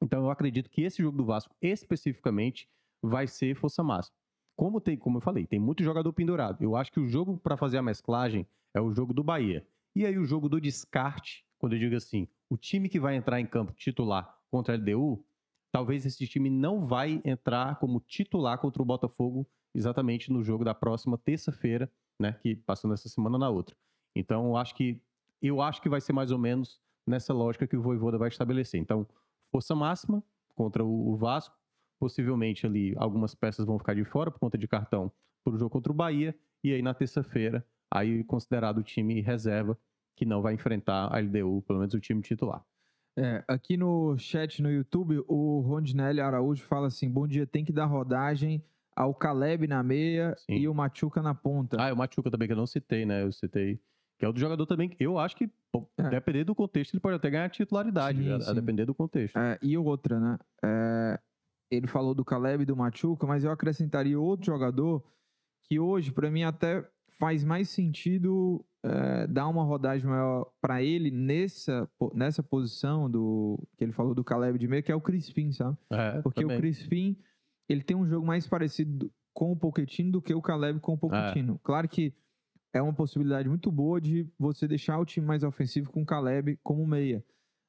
[0.00, 2.70] Então eu acredito que esse jogo do Vasco, especificamente,
[3.02, 4.16] vai ser força máxima.
[4.56, 6.62] Como tem, como eu falei, tem muito jogador pendurado.
[6.62, 9.66] Eu acho que o jogo para fazer a mesclagem é o jogo do Bahia.
[9.92, 13.40] E aí o jogo do descarte, quando eu digo assim, o time que vai entrar
[13.40, 15.26] em campo titular contra a LDU,
[15.72, 20.76] talvez esse time não vai entrar como titular contra o Botafogo exatamente no jogo da
[20.76, 23.74] próxima terça-feira, né, que passando essa semana na outra.
[24.14, 25.02] Então, eu acho que
[25.46, 28.80] eu acho que vai ser mais ou menos nessa lógica que o Voivoda vai estabelecer.
[28.80, 29.06] Então,
[29.50, 30.22] força máxima
[30.54, 31.56] contra o Vasco,
[31.98, 35.10] possivelmente ali algumas peças vão ficar de fora por conta de cartão
[35.44, 39.78] para o jogo contra o Bahia e aí na terça-feira aí considerado o time reserva
[40.16, 42.64] que não vai enfrentar a LDU, pelo menos o time titular.
[43.16, 47.72] É, aqui no chat no YouTube, o Rondinelli Araújo fala assim: bom dia, tem que
[47.72, 48.62] dar rodagem
[48.94, 50.54] ao Caleb na meia Sim.
[50.54, 51.76] e o Machuca na ponta.
[51.80, 53.22] Ah, e o Machuca também, que eu não citei, né?
[53.22, 53.80] Eu citei.
[54.18, 56.08] Que é outro jogador também, eu acho que, pô, É.
[56.10, 58.54] depender do contexto, ele pode até ganhar titularidade, Sim, a- a, sim.
[58.54, 59.36] depender do contexto.
[59.38, 60.38] É, e outra, né?
[60.64, 61.20] É,
[61.70, 65.04] ele falou do Caleb e do Machuca, mas eu acrescentaria outro jogador
[65.68, 66.84] que hoje, pra mim, até
[67.18, 73.84] faz mais sentido é, dar uma rodagem maior pra ele nessa, nessa posição do que
[73.84, 75.76] ele falou do Caleb de meio, que é o Crispim, sabe?
[75.90, 76.56] É, Porque também.
[76.56, 77.16] o Crispim,
[77.68, 80.98] ele tem um jogo mais parecido com o Pochettino do que o Caleb com o
[80.98, 81.58] Pochettino.
[81.62, 82.14] Claro que
[82.72, 86.58] é uma possibilidade muito boa de você deixar o time mais ofensivo com o Caleb
[86.62, 87.24] como meia.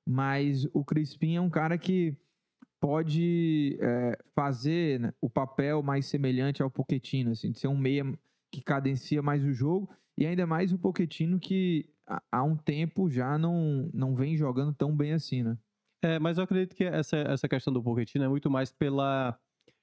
[0.07, 2.17] Mas o Crispim é um cara que
[2.79, 8.03] pode é, fazer né, o papel mais semelhante ao Pochettino, assim, de ser um meia
[8.51, 9.89] que cadencia mais o jogo.
[10.17, 11.89] E ainda mais o Pochettino que
[12.31, 15.57] há- um tempo já não, não vem jogando tão bem assim, né?
[16.01, 19.37] É, mas eu acredito que essa, essa questão do Pochettino é muito mais pela.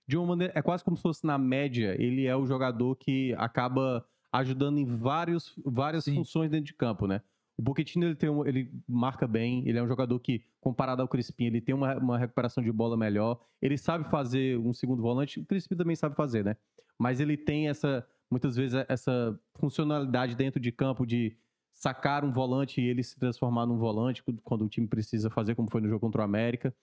[0.08, 0.52] De uma maneira.
[0.56, 1.94] É quase como se fosse na média.
[2.00, 4.06] Ele é o jogador que acaba
[4.38, 6.14] ajudando em vários, várias Sim.
[6.16, 7.20] funções dentro de campo, né?
[7.58, 11.08] O Pochettino ele, tem um- ele marca bem, ele é um jogador que, comparado ao
[11.08, 13.40] Crispim, ele tem uma, uma recuperação de bola melhor.
[13.62, 16.56] Ele sabe fazer um segundo volante, o Crispim também sabe fazer, né?
[16.98, 21.34] Mas ele tem essa, muitas vezes, essa funcionalidade dentro de campo de
[21.72, 25.54] sacar um volante e ele se transformar num volante quando- quando o time precisa fazer,
[25.54, 26.74] como foi no jogo contra o América.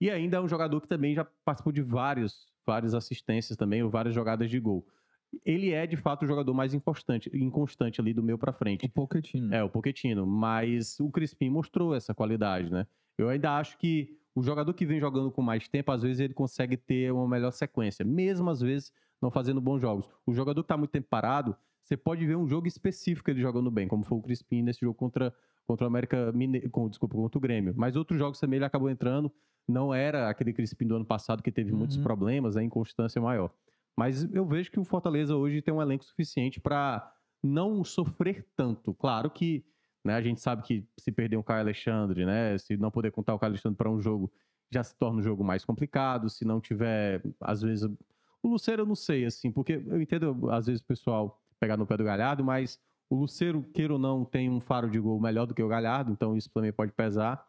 [0.00, 3.90] E ainda é um jogador que também já participou de vários, várias assistências também, ou
[3.90, 4.86] várias jogadas de gol.
[5.44, 8.86] Ele é, de fato, o jogador mais inconstante, inconstante ali do meio pra frente.
[8.86, 9.54] O Pochettino.
[9.54, 10.26] É, o Pochettino.
[10.26, 12.86] Mas o Crispim mostrou essa qualidade, né?
[13.18, 16.32] Eu ainda acho que o jogador que vem jogando com mais tempo, às vezes ele
[16.34, 20.08] consegue ter uma melhor sequência, mesmo às vezes não fazendo bons jogos.
[20.24, 23.70] O jogador que tá muito tempo parado, você pode ver um jogo específico ele jogando
[23.70, 25.34] bem, como foi o Crispim nesse jogo contra,
[25.66, 27.74] contra o América Mineiro, com, desculpa, contra o Grêmio.
[27.76, 29.32] Mas outros jogos também ele acabou entrando,
[29.66, 32.02] não era aquele Crispim do ano passado que teve muitos Uhum.
[32.04, 33.50] problemas, a inconstância maior.
[33.98, 38.94] Mas eu vejo que o Fortaleza hoje tem um elenco suficiente para não sofrer tanto.
[38.94, 39.64] Claro que
[40.04, 43.34] né, a gente sabe que se perder um Caio Alexandre, né, se não poder contar
[43.34, 44.32] o Caio Alexandre para um jogo,
[44.70, 46.30] já se torna um jogo mais complicado.
[46.30, 47.90] Se não tiver, às vezes.
[48.40, 51.84] O Luceiro eu não sei, assim, porque eu entendo, às vezes, o pessoal pegar no
[51.84, 52.78] pé do Galhardo, mas
[53.10, 56.12] o Luceiro, queira ou não, tem um faro de gol melhor do que o Galhardo,
[56.12, 57.44] então isso também pode pesar.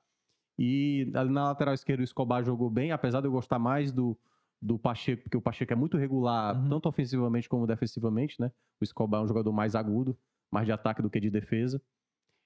[0.57, 4.17] E na lateral esquerda o Escobar jogou bem, apesar de eu gostar mais do,
[4.61, 6.69] do Pacheco, porque o Pacheco é muito regular, Uhum.
[6.69, 8.51] tanto ofensivamente como defensivamente, né?
[8.79, 10.17] O Escobar é um jogador mais agudo,
[10.51, 11.81] mais de ataque do que de defesa.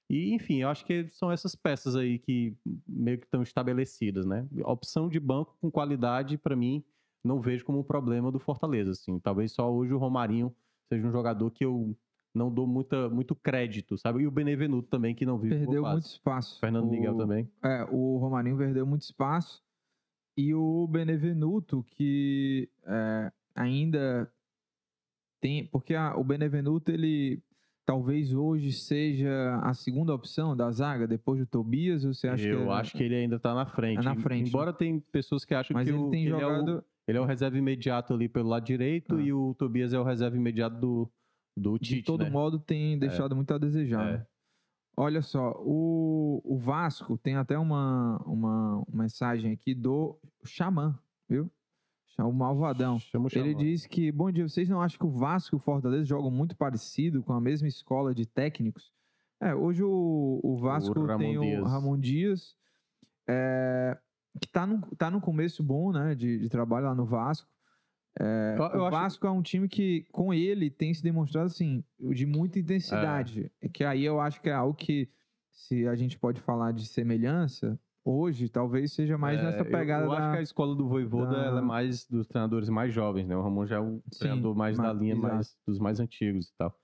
[0.10, 2.56] E, enfim, eu acho que são essas peças aí que
[2.88, 4.48] meio que estão estabelecidas, né?
[4.66, 6.84] Opção de banco com qualidade, para mim,
[7.24, 9.18] não vejo como um problema do Fortaleza, assim.
[9.20, 10.54] Talvez só hoje o Romarinho
[10.92, 11.96] seja um jogador que eu
[12.36, 14.24] não dou muita, muito crédito, sabe?
[14.24, 16.60] E o Benevenuto também, que não vive Perdeu muito espaço.
[16.60, 17.50] Fernando Miguel O- também.
[17.64, 19.64] É, o Romarinho perdeu muito espaço.
[20.36, 24.32] E o Benevenuto, que é, ainda
[25.42, 25.66] tem.
[25.68, 27.42] Porque a- o Benevenuto, ele
[27.86, 32.64] talvez hoje seja a segunda opção da zaga, depois do Tobias, ou você acha eu
[32.64, 32.68] que.
[32.68, 34.04] é- acho que ele ainda tá na frente.
[34.04, 36.78] na frente, Embora tem pessoas que acham Mas que ele o, tem ele, é jogado.
[36.80, 39.22] o, ele é o reserva imediato ali pelo lado direito Ah.
[39.22, 41.12] e o Tobias é o reserva imediato do,
[41.56, 42.30] do de Tite, todo né?
[42.30, 44.08] modo, tem deixado muito a desejar.
[44.10, 44.12] É.
[44.18, 44.26] né?
[44.96, 51.52] Olha só, o, o Vasco tem até uma, uma mensagem aqui do Xamã, viu?
[52.20, 53.00] O Malvadão.
[53.00, 55.60] Chama o Ele diz que, bom dia, vocês não acham que o Vasco e o
[55.60, 58.94] Fortaleza jogam muito parecido, com a mesma escola de técnicos?
[59.42, 61.68] É, hoje o, o Vasco Ramon tem o Dias.
[61.68, 62.56] Ramon Dias,
[63.28, 63.98] é,
[64.40, 67.50] que tá no, tá no começo bom, né, de, de trabalho lá no Vasco.
[68.20, 71.84] Eu, eu o acho Vasco é um time que, com ele, tem se demonstrado, assim,
[72.00, 73.52] de muita intensidade.
[73.62, 73.68] É.
[73.70, 75.10] Que aí eu acho que é algo que,
[75.52, 80.06] se a gente pode falar de semelhança, hoje talvez seja mais É, nessa eu- pegada
[80.06, 80.32] Eu, acho da...
[80.34, 83.36] que a escola do Voivoda da- ela é mais dos treinadores mais jovens, né?
[83.36, 85.34] O Ramon já é um Sim, treinador mais ma- da linha exato.
[85.36, 86.78] mais, dos mais antigos e tal.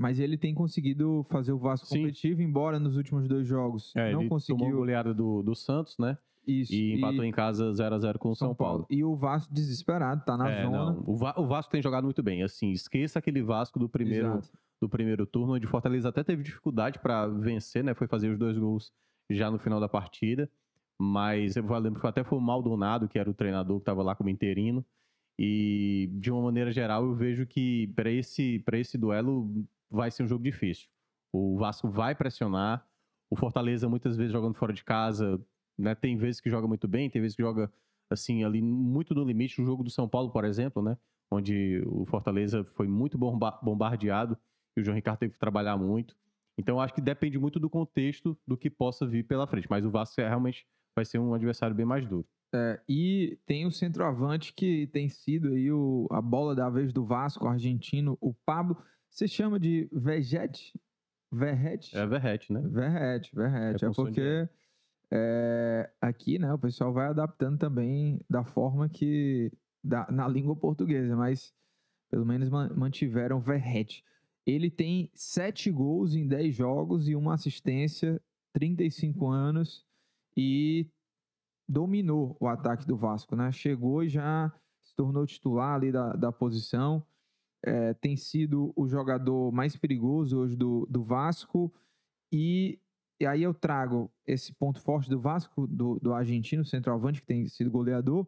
[0.00, 2.02] Mas ele tem conseguido fazer o Vasco Sim.
[2.02, 5.56] competitivo, embora nos últimos dois jogos É, não ele tomou a conseguiu goleada do, do
[5.56, 6.16] Santos, né?
[6.48, 6.72] Isso.
[6.74, 8.86] E empatou em casa 0 a 0 com o São, Paulo.
[8.90, 10.92] E o Vasco desesperado, tá na É, zona.
[10.92, 12.42] não, o, Va- o Vasco tem jogado muito bem.
[12.42, 14.48] Assim, esqueça aquele Vasco do primeiro, Exato.
[14.80, 17.94] do primeiro turno, onde o Fortaleza até teve dificuldade para vencer, né?
[17.94, 18.92] Foi fazer os dois gols
[19.30, 20.50] já no final da partida.
[21.00, 24.16] Mas eu lembro que até foi o Maldonado, que era o treinador que estava lá
[24.16, 24.84] como interino.
[25.38, 30.24] E de uma maneira geral, eu vejo que para esse, pra esse duelo vai ser
[30.24, 30.88] um jogo difícil.
[31.32, 32.84] O Vasco vai pressionar.
[33.30, 35.40] O Fortaleza, muitas vezes jogando fora de casa,
[35.78, 35.94] né?
[35.94, 37.72] Tem vezes que joga muito bem, tem vezes que joga
[38.10, 39.60] assim, ali muito no limite.
[39.60, 40.96] O jogo do São Paulo, por exemplo, né?
[41.30, 44.36] Onde o Fortaleza foi muito bomba- bombardeado
[44.76, 46.16] e o João Ricardo teve que trabalhar muito.
[46.56, 49.68] Então, eu acho que depende muito do contexto do que possa vir pela frente.
[49.70, 52.26] Mas o Vasco é, realmente vai ser um adversário bem mais duro.
[52.52, 57.04] É, e tem o centroavante que tem sido aí o, a bola da vez do
[57.04, 58.82] Vasco, o argentino, o Pablo.
[59.10, 60.72] Você chama de Vegete?
[61.30, 61.96] Verrete?
[61.96, 62.60] É Verrete, né?
[62.64, 63.84] Verrete, Verrete.
[63.84, 64.48] É É, porque
[65.10, 69.52] é, aqui, né, o pessoal vai adaptando também da forma que.
[69.82, 71.54] Da, na língua portuguesa, mas
[72.10, 74.04] pelo menos man- mantiveram Verrete.
[74.44, 78.20] Ele tem sete gols em 10 jogos e uma assistência,
[78.54, 79.86] 35 anos,
[80.36, 80.86] e
[81.68, 83.52] dominou o ataque do Vasco, né?
[83.52, 87.04] Chegou e já se tornou titular ali da, da posição.
[87.62, 91.72] É, tem sido o jogador mais perigoso hoje do, do Vasco.
[92.32, 92.80] E,
[93.20, 97.46] e aí eu trago esse ponto forte do Vasco, do, do argentino, centroavante, que tem
[97.48, 98.26] sido goleador.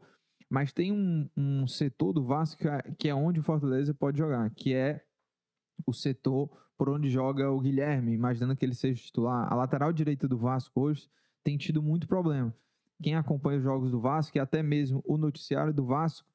[0.49, 4.19] Mas tem um, um setor do Vasco que é- que é onde o Fortaleza pode
[4.19, 5.05] jogar, que é
[5.87, 9.53] o setor por onde joga o Guilherme, imaginando que ele seja titular.
[9.53, 11.09] A lateral direita do Vasco hoje
[11.45, 12.53] tem tido muito problema.
[13.03, 16.27] Quem acompanha os jogos do Vasco e até mesmo o noticiário do Vasco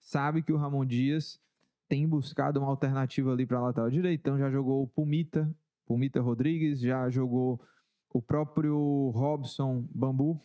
[0.00, 1.40] sabe que o Ramon Dias
[1.88, 4.20] tem buscado uma alternativa ali para a lateral direita.
[4.28, 5.54] Então já jogou o Pumita,
[5.86, 7.60] Pumita Rodrigues, já jogou
[8.12, 10.40] o próprio Robson Bambu,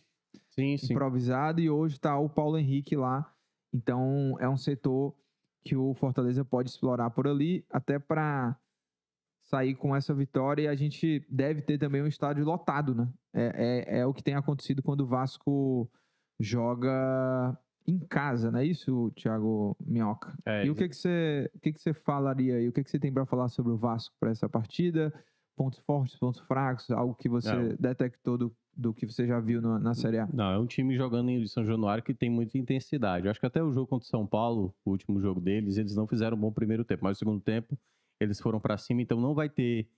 [0.50, 0.94] Sim, sim.
[0.94, 3.32] improvisado, e hoje está o Paulo Henrique lá.
[3.74, 5.14] Então é um setor
[5.64, 8.58] que o Fortaleza pode explorar por ali, até para
[9.44, 10.64] sair com essa vitória.
[10.64, 13.12] E a gente deve ter também um estádio lotado, né?
[13.34, 15.90] É, é, é o que tem acontecido quando o Vasco
[16.40, 20.38] joga em casa, não é isso, Thiago Minhoca?
[20.46, 22.68] É, e o que que você, o que que você falaria aí?
[22.68, 25.14] O que que você tem para falar sobre o Vasco para essa partida?
[25.58, 27.76] Pontos fortes, pontos fracos, algo que você Não.
[27.80, 30.28] detectou do, do que você já viu na, na Série A?
[30.32, 33.26] Não, é um time jogando em São Januário que tem muita intensidade.
[33.26, 35.96] Eu acho que até o jogo contra o São Paulo, o último jogo deles, eles
[35.96, 37.76] não fizeram um bom primeiro tempo, mas o segundo tempo
[38.20, 39.90] eles foram pra cima, então não vai ter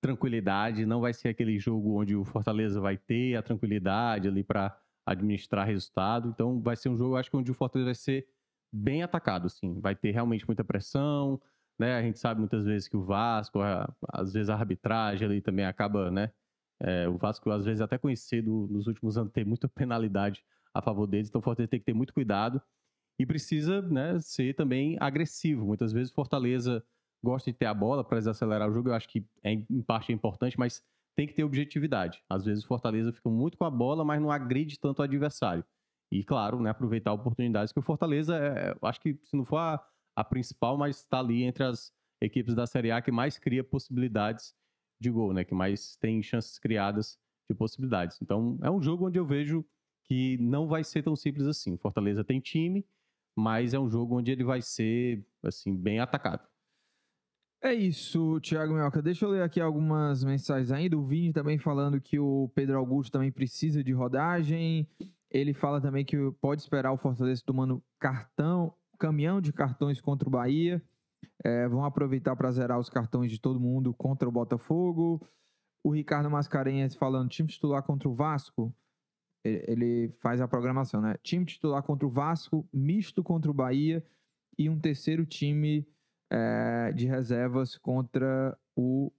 [0.00, 4.76] tranquilidade, não vai ser aquele jogo onde o Fortaleza vai ter a tranquilidade ali pra
[5.06, 6.28] administrar resultado.
[6.28, 8.26] Então vai ser um jogo, acho que onde o Fortaleza vai ser
[8.72, 11.40] bem atacado, assim, vai ter realmente muita pressão,
[11.78, 11.94] né?
[11.96, 13.60] A gente sabe muitas vezes que o Vasco,
[14.12, 16.30] às vezes a arbitragem ali também acaba, né?
[16.80, 21.06] É, o Vasco, às vezes, até conhecido nos últimos anos, tem muita penalidade a favor
[21.06, 22.60] deles, então o Fortaleza tem que ter muito cuidado
[23.18, 25.64] e precisa né, ser também agressivo.
[25.64, 26.84] Muitas vezes o Fortaleza
[27.22, 30.10] gosta de ter a bola para desacelerar o jogo, eu acho que é, em parte
[30.10, 30.82] é importante, mas
[31.16, 32.22] tem que ter objetividade.
[32.28, 35.64] Às vezes o Fortaleza fica muito com a bola, mas não agride tanto o adversário.
[36.12, 39.84] E, claro, né, aproveitar oportunidades que o Fortaleza, é, acho que se não for a,
[40.16, 44.54] a principal, mas está ali entre as equipes da Série A que mais cria possibilidades
[45.00, 45.44] de gol, né?
[45.44, 48.20] Que mais tem chances criadas de possibilidades.
[48.22, 49.64] Então, é um jogo onde eu vejo
[50.04, 51.76] que não vai ser tão simples assim.
[51.76, 52.86] Fortaleza tem time,
[53.36, 56.46] mas é um jogo onde ele vai ser, assim, bem atacado.
[57.62, 59.00] É isso, Thiago Minhoca.
[59.00, 60.98] Deixa eu ler aqui algumas mensagens ainda.
[60.98, 64.86] O Vini também falando que o Pedro Augusto também precisa de rodagem.
[65.30, 70.32] Ele fala também que pode esperar o Fortaleza tomando cartão, caminhão de cartões contra o
[70.32, 70.82] Bahia.
[71.44, 75.20] É, vão aproveitar para zerar os cartões de todo mundo contra o Botafogo.
[75.84, 78.74] O Ricardo Mascarenhas falando time titular contra o Vasco.
[79.44, 81.16] Ele- faz a programação, né?
[81.22, 84.02] Time titular contra o Vasco, misto contra o Bahia
[84.58, 85.86] e um terceiro time
[86.32, 89.12] é, de reservas contra o,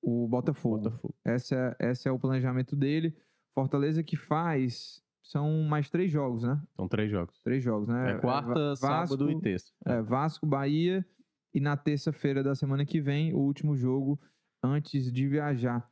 [0.00, 0.84] o Botafogo.
[0.84, 1.14] Botafogo.
[1.24, 3.16] Essa, esse é o planejamento dele.
[3.56, 5.03] Fortaleza que faz.
[5.24, 6.60] São mais três jogos, né?
[6.76, 7.42] São três jogos.
[7.42, 8.12] Três jogos, né?
[8.12, 9.72] É quarta, Va- sábado e Vasco, terça.
[9.86, 11.04] é, Vasco, Bahia.
[11.52, 14.20] E na terça-feira da semana que vem, o último jogo
[14.62, 15.90] antes de viajar.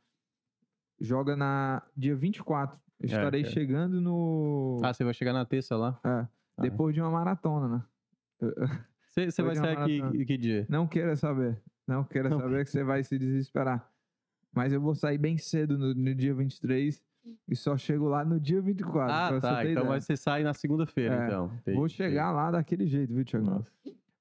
[1.01, 2.79] Joga na dia 24.
[2.99, 3.45] Eu Estarei é.
[3.45, 4.79] chegando no.
[4.83, 5.99] Ah, você vai chegar na terça lá?
[6.05, 6.27] É,
[6.61, 7.83] depois de uma maratona, né?
[9.07, 10.65] Você vai é sair aqui que dia?
[10.69, 11.59] Não queira saber.
[11.87, 13.89] Não queira Não saber que você vai se desesperar.
[14.53, 17.03] Mas eu vou sair bem cedo no, no dia 23
[17.47, 19.13] e só chego lá no dia 24.
[19.13, 19.65] Ah, tá.
[19.65, 20.01] Então ideia.
[20.01, 21.45] você sai na segunda-feira, É, então.
[21.61, 21.93] Entendi, Vou entendi.
[21.95, 23.45] chegar lá daquele jeito, viu, Thiago?
[23.49, 23.71] Nossa.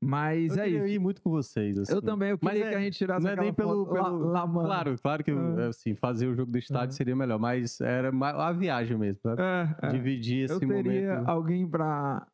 [0.05, 0.87] Mas Eu é isso.
[0.87, 1.79] ir muito com vocês.
[1.79, 1.93] assim.
[1.95, 3.95] Eu também, eu Mas queria é- que a gente tirasse não é nem pelo- foto
[3.95, 4.67] lá- pelo- lá, mano.
[4.69, 5.67] Claro, claro que eu, É.
[5.69, 6.97] assim, fazer o jogo do estádio É.
[6.97, 9.21] seria melhor, mas era a viagem mesmo?
[9.39, 9.89] É, é.
[9.91, 11.29] Dividir esse Eu teria momento.
[11.29, 12.27] alguém pra,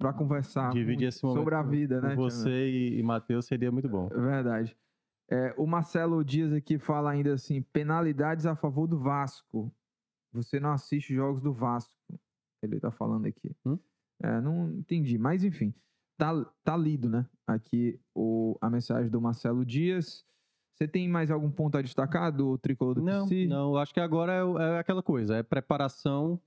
[0.00, 2.08] pra conversar Dividir esse momento sobre a vida, né?
[2.08, 2.22] Thiago?
[2.22, 4.08] Você e, e Matheus seria muito bom.
[4.12, 4.76] É Verdade.
[5.30, 9.72] É, o Marcelo Dias aqui fala ainda assim: penalidades a favor do Vasco.
[10.32, 11.92] Você não assiste jogos do Vasco.
[12.62, 13.54] Ele tá falando aqui.
[13.66, 13.78] Hum?
[14.22, 15.18] É, não entendi.
[15.18, 15.74] Mas enfim,
[16.16, 17.26] tá, tá lido, né?
[17.46, 20.24] Aqui o, a mensagem do Marcelo Dias.
[20.74, 23.46] Você tem mais algum ponto a destacar do tricolor do Não, PC?
[23.46, 26.40] não, acho que agora é, é aquela coisa, é preparação,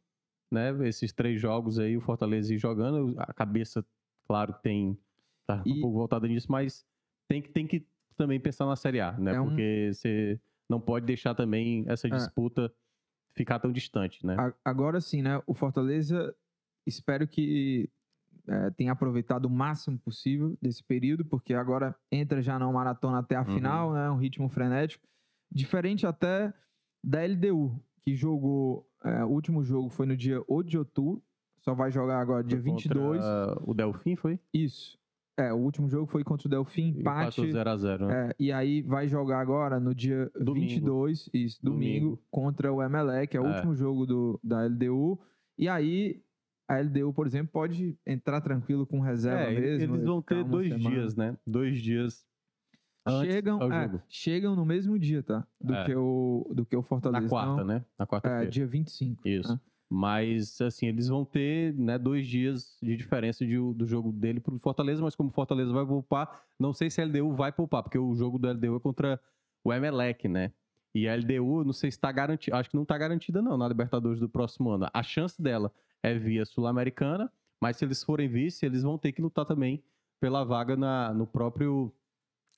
[0.51, 0.71] né?
[0.87, 3.85] Esses três jogos aí, o Fortaleza jogando, a cabeça,
[4.27, 4.97] claro, tem
[5.45, 6.83] tá E- um pouco voltada nisso, mas
[7.29, 7.85] tem que, tem que
[8.17, 9.35] também pensar na Série A, né?
[9.35, 12.11] É um- Porque você não pode deixar também essa É.
[13.35, 14.35] ficar tão distante, né?
[14.63, 15.41] Agora sim, né?
[15.45, 16.33] O Fortaleza,
[16.85, 17.89] espero que
[18.47, 23.35] eh, tenha aproveitado o máximo possível desse período, porque agora entra já na maratona até
[23.35, 23.45] a Uhum.
[23.53, 24.09] final, né?
[24.09, 25.05] Um ritmo frenético.
[25.51, 26.53] Diferente até
[27.03, 28.89] da LDU, que jogou.
[29.03, 31.21] eh, o último jogo foi no dia 8 de outubro,
[31.59, 33.21] só vai jogar agora dia Foi 22.
[33.23, 34.39] contra O Delfim foi?
[34.53, 34.97] Isso.
[35.37, 37.41] É, o último jogo foi contra o Delfim, empate.
[37.41, 38.29] 0x0, né?
[38.29, 40.67] É, e aí vai jogar agora no dia Domingo.
[40.67, 42.23] 22, isso, domingo, Domingo.
[42.31, 43.55] contra o Emelec, que é o É.
[43.55, 45.19] último jogo do, da LDU.
[45.57, 46.21] E aí
[46.69, 49.95] a LDU, por exemplo, pode entrar tranquilo com reserva É, mesmo.
[49.95, 50.89] eles vão ter dois semana.
[50.95, 51.37] dias, né?
[51.45, 52.25] Dois dias
[53.21, 55.45] Chegam, é, chegam no mesmo dia, tá?
[55.61, 55.85] Do, É.
[55.85, 57.21] que, o, do que o Fortaleza.
[57.23, 57.85] Na quarta, Então, né?
[57.99, 58.49] Na É, quarta-feira.
[58.49, 59.27] dia 25.
[59.27, 59.53] Isso.
[59.53, 59.59] né?
[59.89, 64.57] Mas, assim, eles vão ter né, dois dias de diferença de- do jogo dele pro
[64.59, 67.97] Fortaleza, mas como o Fortaleza vai poupar, não sei se a LDU vai poupar, porque
[67.97, 69.19] o jogo do LDU é contra
[69.63, 70.51] o Emelec, né?
[70.93, 73.67] E a LDU, não sei se está garantida, acho que não está garantida não na
[73.67, 74.87] Libertadores do próximo ano.
[74.93, 75.71] A chance dela
[76.01, 77.31] é via Sul-Americana,
[77.61, 79.83] mas se eles forem vice, eles vão ter que lutar também
[80.19, 81.93] pela vaga na, no próprio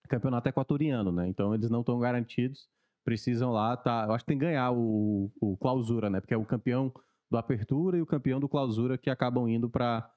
[0.08, 1.28] campeonato equatoriano, né?
[1.28, 2.70] Então eles não estão garantidos,
[3.04, 4.06] precisam lá, tá?
[4.08, 6.20] Eu acho que tem que ganhar o, o clausura, né?
[6.22, 6.92] Porque é o campeão
[7.30, 10.10] do Apertura e o campeão do Clausura que acabam indo para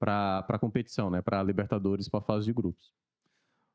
[0.00, 1.22] a competição, né?
[1.22, 2.92] Para Libertadores, para a fase de grupos.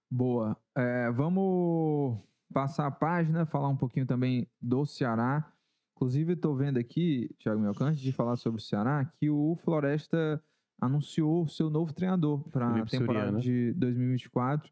[0.10, 0.58] Boa.
[0.76, 2.20] É, vamos
[2.54, 5.50] passar a página, falar um pouquinho também do Ceará.
[5.96, 10.44] Inclusive, estou vendo aqui, Thiago Melcan, antes de falar sobre o Ceará, que o Floresta
[10.82, 13.40] anunciou o seu novo treinador para a temporada Surian, né?
[13.40, 14.72] de 2024.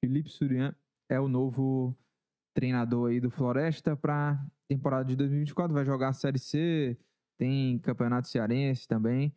[0.00, 0.74] Felipe Surian
[1.08, 1.96] é o novo
[2.52, 5.72] treinador aí do Floresta para a temporada de 2024.
[5.72, 6.98] Vai jogar a Série C,
[7.44, 9.34] tem Campeonato Cearense também.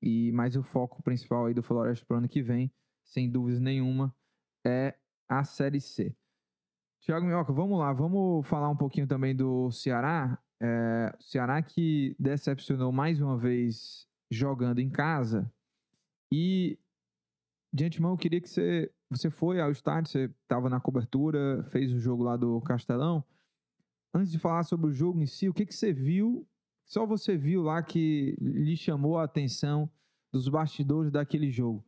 [0.00, 2.72] E mas o foco principal aí do Floresta para o ano que vem,
[3.04, 4.14] sem dúvidas nenhuma,
[4.66, 4.96] é
[5.28, 6.16] a Série C.
[7.00, 10.38] Tiago Minhoca, vamos lá, vamos falar um pouquinho também do Ceará.
[10.60, 15.52] É, o Ceará que decepcionou mais uma vez jogando em casa.
[16.32, 16.78] E,
[17.72, 21.92] de antemão, eu queria que você, você foi ao estádio, você estava na cobertura, fez
[21.92, 23.24] o jogo lá do Castelão.
[24.14, 26.46] Antes de falar sobre o jogo em si, o que, que você viu?
[26.92, 29.90] Só você viu lá que lhe chamou a atenção
[30.30, 31.82] dos bastidores daquele jogo.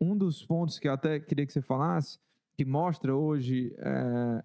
[0.00, 2.20] Um dos pontos que eu até queria que você falasse,
[2.56, 4.44] que mostra hoje é,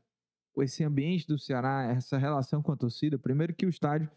[0.64, 3.20] esse ambiente do Ceará, essa relação com a torcida.
[3.20, 4.10] Primeiro que o estádio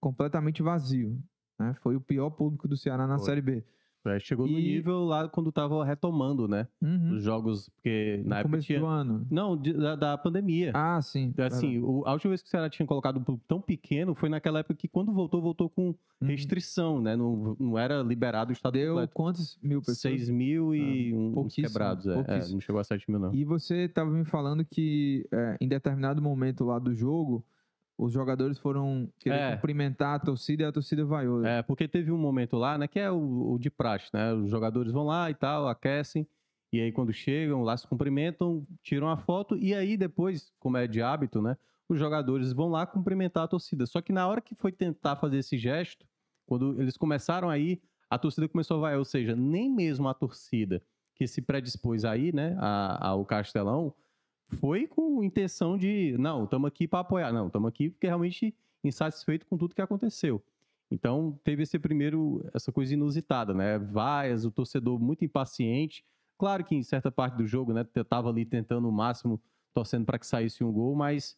[0.00, 1.16] completamente vazio.
[1.60, 1.74] Né?
[1.74, 3.26] Foi o pior público do Ceará na Foi.
[3.26, 3.64] Série B.
[4.08, 6.66] É, chegou no E- nível lá quando tava retomando, né?
[6.80, 7.14] Uhum.
[7.14, 8.78] Os jogos, porque No na época tinha...
[8.80, 9.26] do ano.
[9.30, 10.70] Não, de- da, da pandemia.
[10.74, 11.32] Ah, sim.
[11.38, 14.28] Assim, o- a última vez que o Ceará tinha colocado um público tão pequeno foi
[14.28, 16.28] naquela época que quando voltou, voltou com Uhum.
[16.28, 17.14] restrição, né?
[17.14, 19.12] Não, não era liberado o estado Deu completo.
[19.14, 19.98] quantas mil pessoas?
[19.98, 22.06] 6 mil e uns pouquíssimo, quebrados.
[22.06, 23.34] É, é, não chegou a 7 mil, não.
[23.34, 27.44] E você estava me falando que é, em determinado momento lá do jogo,
[27.98, 29.54] os jogadores foram querer É.
[29.54, 31.44] cumprimentar a torcida e a torcida vaiou.
[31.44, 34.32] É, porque teve um momento lá, né, que é o, o de praxe, né?
[34.34, 36.26] Os jogadores vão lá e tal, aquecem,
[36.72, 40.86] e aí quando chegam, lá se cumprimentam, tiram a foto, e aí depois, como é
[40.86, 41.56] de hábito, né?
[41.88, 43.86] Os jogadores vão lá cumprimentar a torcida.
[43.86, 46.04] Só que na hora que foi tentar fazer esse gesto,
[46.44, 47.80] quando eles começaram aí,
[48.10, 50.82] a torcida começou a vaiar, ou seja, nem mesmo a torcida
[51.14, 53.94] que se predispôs aí, né, a- ao Castelão,
[54.48, 57.32] foi com intenção de, não, estamos aqui para apoiar.
[57.32, 60.42] Não, estamos aqui porque realmente insatisfeito com tudo que aconteceu.
[60.90, 63.78] Então, teve esse primeiro, essa coisa inusitada, né?
[63.78, 66.04] Vaias, o torcedor muito impaciente.
[66.38, 69.40] Claro que em certa parte do jogo, né, tava ali tentando o máximo,
[69.74, 71.36] torcendo para que saísse um gol, mas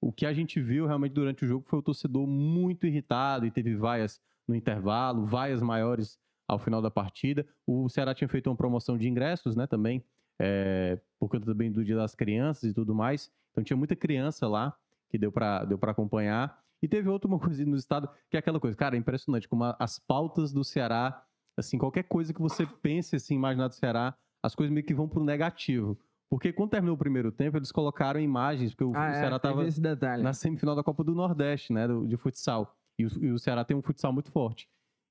[0.00, 3.50] o que a gente viu realmente durante o jogo foi o torcedor muito irritado e
[3.50, 7.46] teve vaias no intervalo, vaias maiores ao final da partida.
[7.66, 10.02] O Ceará tinha feito uma promoção de ingressos, né, também,
[10.38, 13.30] é, por conta também do Dia das Crianças e tudo mais.
[13.50, 14.76] Então tinha muita criança lá
[15.10, 16.58] que deu para deu acompanhar.
[16.82, 19.64] E teve outra uma coisa no estado, que é aquela coisa, cara, é impressionante como
[19.64, 21.24] a, as pautas do Ceará,
[21.56, 25.08] assim, qualquer coisa que você pense, assim, imaginar do Ceará, as coisas meio que vão
[25.08, 25.98] pro negativo.
[26.30, 29.38] Porque quando terminou o primeiro tempo, eles colocaram imagens, porque o, Ah, o é, Ceará
[29.40, 30.22] teve tava esse detalhe.
[30.22, 32.76] na semifinal da Copa do Nordeste, né, do- de futsal.
[32.96, 34.68] E o, e o Ceará tem um futsal muito forte.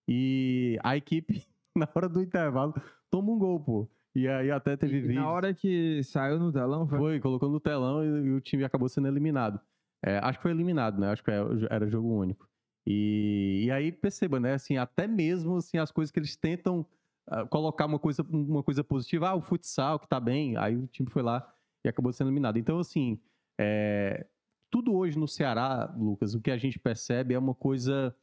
[0.07, 1.43] E a equipe,
[1.75, 2.73] na hora do intervalo,
[3.09, 3.89] toma um gol, pô.
[4.17, 5.21] E aí até teve E vídeo.
[5.21, 6.97] na hora que saiu no telão, foi...
[6.97, 9.61] Foi, colocou no telão e, e o time acabou sendo eliminado.
[10.03, 11.11] É, acho que foi eliminado, né?
[11.11, 12.49] Acho que era, era jogo único.
[12.85, 14.53] E, e aí perceba, né?
[14.53, 16.83] Assim, até mesmo assim, as coisas que eles tentam
[17.27, 20.87] ah, colocar uma coisa, uma coisa positiva, ah, o futsal que tá bem, aí o
[20.87, 21.47] time foi lá
[21.85, 22.57] e acabou sendo eliminado.
[22.57, 23.19] Então, assim,
[23.59, 24.25] é,
[24.71, 28.15] tudo hoje no Ceará, Lucas, o que a gente percebe é uma coisa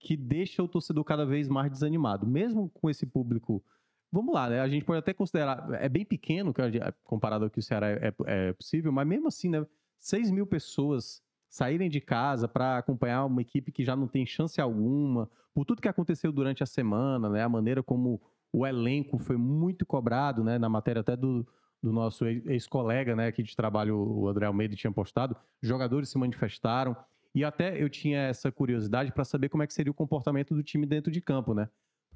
[0.00, 3.62] que deixa o torcedor cada vez mais desanimado, mesmo com esse público.
[4.10, 4.60] Vamos lá, né?
[4.60, 6.52] A gente pode até considerar, é bem pequeno
[7.04, 9.66] comparado ao que o Ceará é, é possível, mas mesmo assim, né?
[9.98, 14.60] 6 mil pessoas saírem de casa para acompanhar uma equipe que já não tem chance
[14.60, 17.42] alguma, por tudo que aconteceu durante a semana, né?
[17.42, 18.20] A maneira como
[18.52, 20.58] o elenco foi muito cobrado, né?
[20.58, 21.46] Na matéria até do,
[21.82, 23.26] do nosso ex- ex-colega, né?
[23.26, 26.96] Aqui de trabalho, o André Almeida tinha postado, jogadores se manifestaram.
[27.34, 30.62] E até eu tinha essa curiosidade para saber como é que seria o comportamento do
[30.62, 31.68] time dentro de campo, né?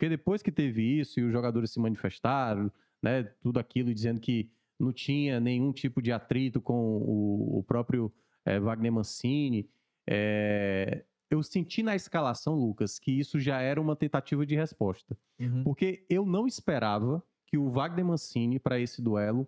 [0.03, 3.23] Porque depois que teve isso e os jogadores se manifestaram, né?
[3.41, 8.13] Tudo aquilo dizendo que não tinha nenhum tipo de atrito com o, o próprio
[8.45, 9.71] eh, Wagner Mancini.
[10.05, 15.17] eh, eu senti na escalação, Lucas, que isso já era uma tentativa de resposta.
[15.39, 15.63] Uhum.
[15.63, 19.47] Porque eu não esperava que o Wagner Mancini, para esse duelo,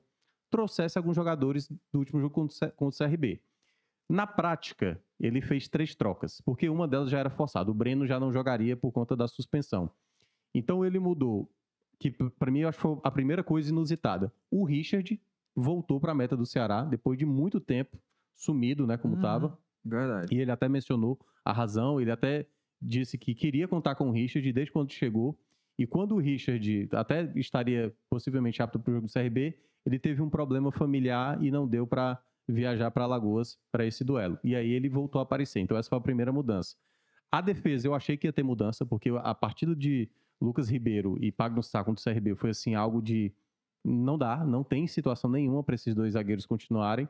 [0.52, 3.40] trouxesse alguns jogadores do último jogo contra o CRB.
[4.08, 7.72] Na prática, ele fez três trocas, porque uma delas já era forçada.
[7.72, 9.90] O Breno já não jogaria por conta da suspensão.
[10.54, 11.50] Então ele mudou,
[11.98, 14.32] que para mim eu acho que foi a primeira coisa inusitada.
[14.50, 15.20] O Richard
[15.54, 17.98] voltou para a meta do Ceará depois de muito tempo
[18.34, 19.20] sumido, né, como Uhum.
[19.20, 19.58] estava.
[19.84, 20.34] Verdade.
[20.34, 22.46] E ele até mencionou a razão, ele até
[22.80, 25.38] disse que queria contar com o Richard desde quando chegou.
[25.78, 30.22] E quando o Richard até estaria possivelmente apto para o jogo do CRB, ele teve
[30.22, 34.38] um problema familiar e não deu para viajar para Alagoas para esse duelo.
[34.44, 35.60] E aí ele voltou a aparecer.
[35.60, 36.76] Então essa foi a primeira mudança.
[37.30, 40.08] A defesa, eu achei que ia ter mudança, porque a partida de
[40.44, 43.32] Lucas Ribeiro e Pagno Sá contra o CRB foi assim algo de
[43.84, 47.08] não dá, não tem situação nenhuma para esses dois zagueiros continuarem.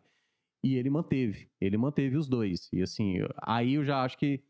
[0.62, 2.70] E ele manteve, ele manteve os dois.
[2.72, 4.42] E assim, aí eu já acho que.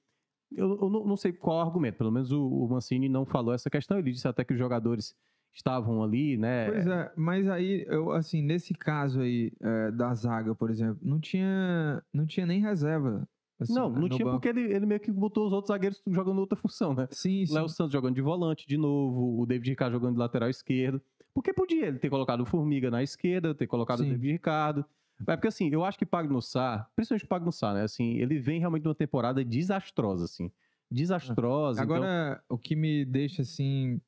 [0.53, 3.69] Eu, eu não, não sei qual argumento, pelo menos o, o Mancini não falou essa
[3.69, 3.99] questão.
[3.99, 5.17] Ele disse até que os jogadores
[5.53, 6.71] estavam ali, né?
[6.71, 11.19] Pois é, mas aí, eu, assim, nesse caso aí é, da zaga, por exemplo, não
[11.19, 13.29] tinha, não tinha nem reserva.
[13.65, 14.37] Assim, não, né, não tinha banco.
[14.37, 17.07] porque ele, ele meio que botou os outros zagueiros jogando outra função, né?
[17.11, 17.53] Sim, sim.
[17.55, 21.01] Léo Santos jogando de volante de novo, o David Ricardo jogando de lateral esquerdo.
[21.33, 24.07] Porque podia ele ter colocado o Formiga na esquerda, ter colocado Sim.
[24.07, 24.85] o David Ricardo.
[25.27, 27.83] É porque assim, eu acho que Pagno Sá, principalmente o Pagno Sá, né?
[27.83, 30.51] Assim, ele vem realmente de uma temporada desastrosa, assim.
[30.91, 31.83] Desastrosa.
[31.83, 34.01] então- Agora, o que me deixa assim.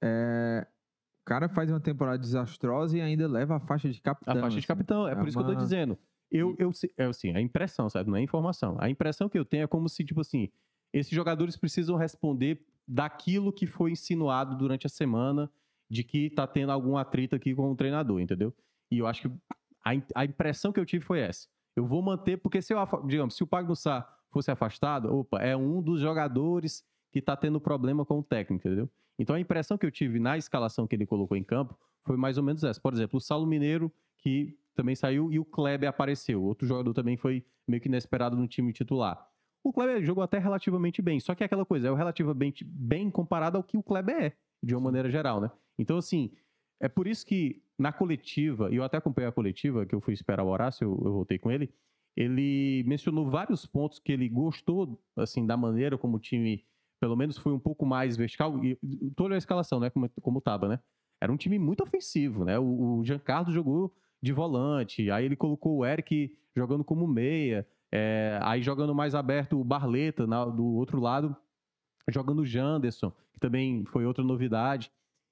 [0.00, 0.66] É...
[1.22, 4.32] O cara faz uma temporada desastrosa e ainda leva a faixa de capitão.
[4.34, 4.66] A faixa de assim.
[4.66, 5.98] capitão, é, É por isso que eu tô uma- dizendo.
[6.30, 8.10] Eu, eu, se- é assim, a impressão, sabe?
[8.10, 8.76] Não é informação.
[8.78, 10.48] A impressão que eu tenho é como se, tipo assim,
[10.92, 15.50] esses jogadores precisam responder daquilo que foi insinuado durante a semana,
[15.90, 18.54] de que tá tendo algum atrito aqui com o treinador, entendeu?
[18.90, 19.34] E eu acho que
[19.84, 21.48] a, a impressão que eu tive foi essa.
[21.76, 25.56] Eu vou manter, porque se eu, digamos, se o Pagno Sá fosse afastado, opa, é
[25.56, 28.90] um dos jogadores que tá tendo problema com o técnico, entendeu?
[29.18, 32.36] Então a impressão que eu tive na escalação que ele colocou em campo foi mais
[32.36, 32.80] ou menos essa.
[32.80, 36.40] Por exemplo, o Saulo Mineiro, que também saiu, e o Kleber apareceu.
[36.40, 39.28] Outro jogador também foi meio que inesperado no time titular.
[39.64, 43.10] O Kleber jogou até relativamente bem, só que é aquela coisa, é o relativamente bem
[43.10, 45.50] comparado ao que o Kleber é, de uma maneira geral, né?
[45.76, 46.30] Então, assim,
[46.80, 50.14] é por isso que na coletiva, e eu até acompanhei a coletiva, que eu fui
[50.14, 51.74] esperar o Horácio, eu, eu voltei com ele,
[52.16, 56.64] ele mencionou vários pontos que ele gostou, assim, da maneira como o time,
[57.00, 58.78] pelo menos, foi um pouco mais vertical, e
[59.16, 60.78] toda a escalação, né, como, como tava, né?
[61.20, 62.60] Era um time muito ofensivo, né?
[62.60, 63.92] O, o Giancarlo jogou
[64.22, 69.58] de volante, aí ele colocou o Eric jogando como meia, é, aí jogando mais aberto
[69.60, 71.36] o Barleta na- do outro lado,
[72.10, 74.90] jogando o Janderson, que também foi outra novidade.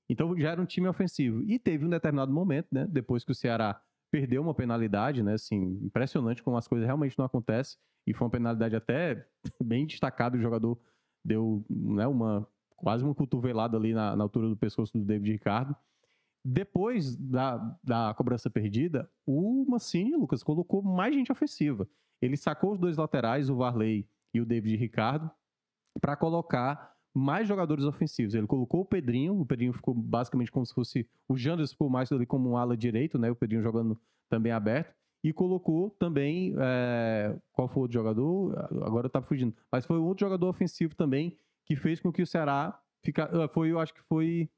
[0.08, 1.42] Então já era um time ofensivo.
[1.42, 2.86] E teve um determinado momento, né?
[2.88, 3.80] Depois que o Ceará
[4.10, 5.34] perdeu uma penalidade, né?
[5.34, 7.76] Assim, impressionante como as coisas realmente não acontecem.
[8.06, 9.26] E foi uma penalidade até
[9.62, 10.36] bem destacada.
[10.36, 10.78] O jogador
[11.24, 15.74] deu né, uma quase uma cotovelada ali na, na altura do pescoço do David Ricardo.
[16.48, 21.88] Depois da, da cobrança perdida, o Mancini, Lucas, colocou mais gente ofensiva.
[22.22, 25.28] Ele sacou os dois laterais, o Varley e o David Ricardo,
[26.00, 28.34] para colocar mais jogadores ofensivos.
[28.34, 31.08] Ele colocou o Pedrinho, o Pedrinho ficou basicamente como se fosse.
[31.28, 33.28] O Janderson ficou mais ali como um ala direito, né?
[33.28, 34.94] O Pedrinho jogando também aberto.
[35.24, 36.54] E colocou também.
[36.60, 38.56] é, qual foi o outro jogador?
[38.84, 39.52] Agora tá fugindo.
[39.72, 43.72] Mas foi outro jogador ofensivo também que fez com que o Ceará fica, ah, foi,
[43.72, 44.48] eu acho que foi.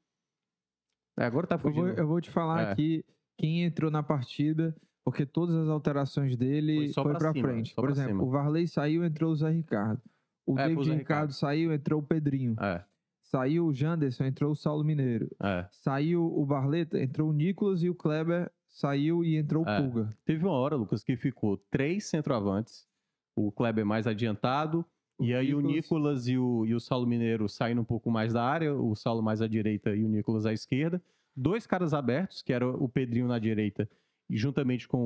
[1.19, 1.81] É, agora tá Eu fugindo.
[1.87, 2.71] vou, eu vou te falar É.
[2.71, 3.03] aqui
[3.37, 7.47] quem entrou na partida, porque todas as alterações dele Foi só foi pra pra cima,
[7.47, 7.69] frente.
[7.69, 8.23] só Por pra exemplo, cima.
[8.23, 10.01] o Varley saiu, entrou o Zé Ricardo.
[10.45, 11.33] O É, David Zé Ricardo Ricardo.
[11.33, 12.55] saiu, entrou o Pedrinho.
[12.59, 12.83] É,
[13.21, 15.29] Saiu o Janderson, entrou o Saulo Mineiro.
[15.43, 15.67] é.
[15.71, 19.79] Saiu o Barleta, entrou o Nicolas e o Kleber saiu e entrou o É.
[19.81, 20.09] Pulga.
[20.25, 22.87] Teve uma hora, Lucas, que ficou três centroavantes,
[23.35, 24.83] o Kleber mais adiantado,
[25.19, 28.43] e aí o Nicolas- e o, e o Saulo Mineiro saindo um pouco mais da
[28.43, 31.01] área, o Saulo mais à direita e o Nicolas à esquerda.
[31.35, 33.89] Dois caras abertos, que era o Pedrinho na direita,
[34.29, 34.97] e juntamente com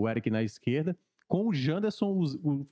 [0.00, 0.96] o Eric na esquerda,
[1.28, 2.20] com o Janderson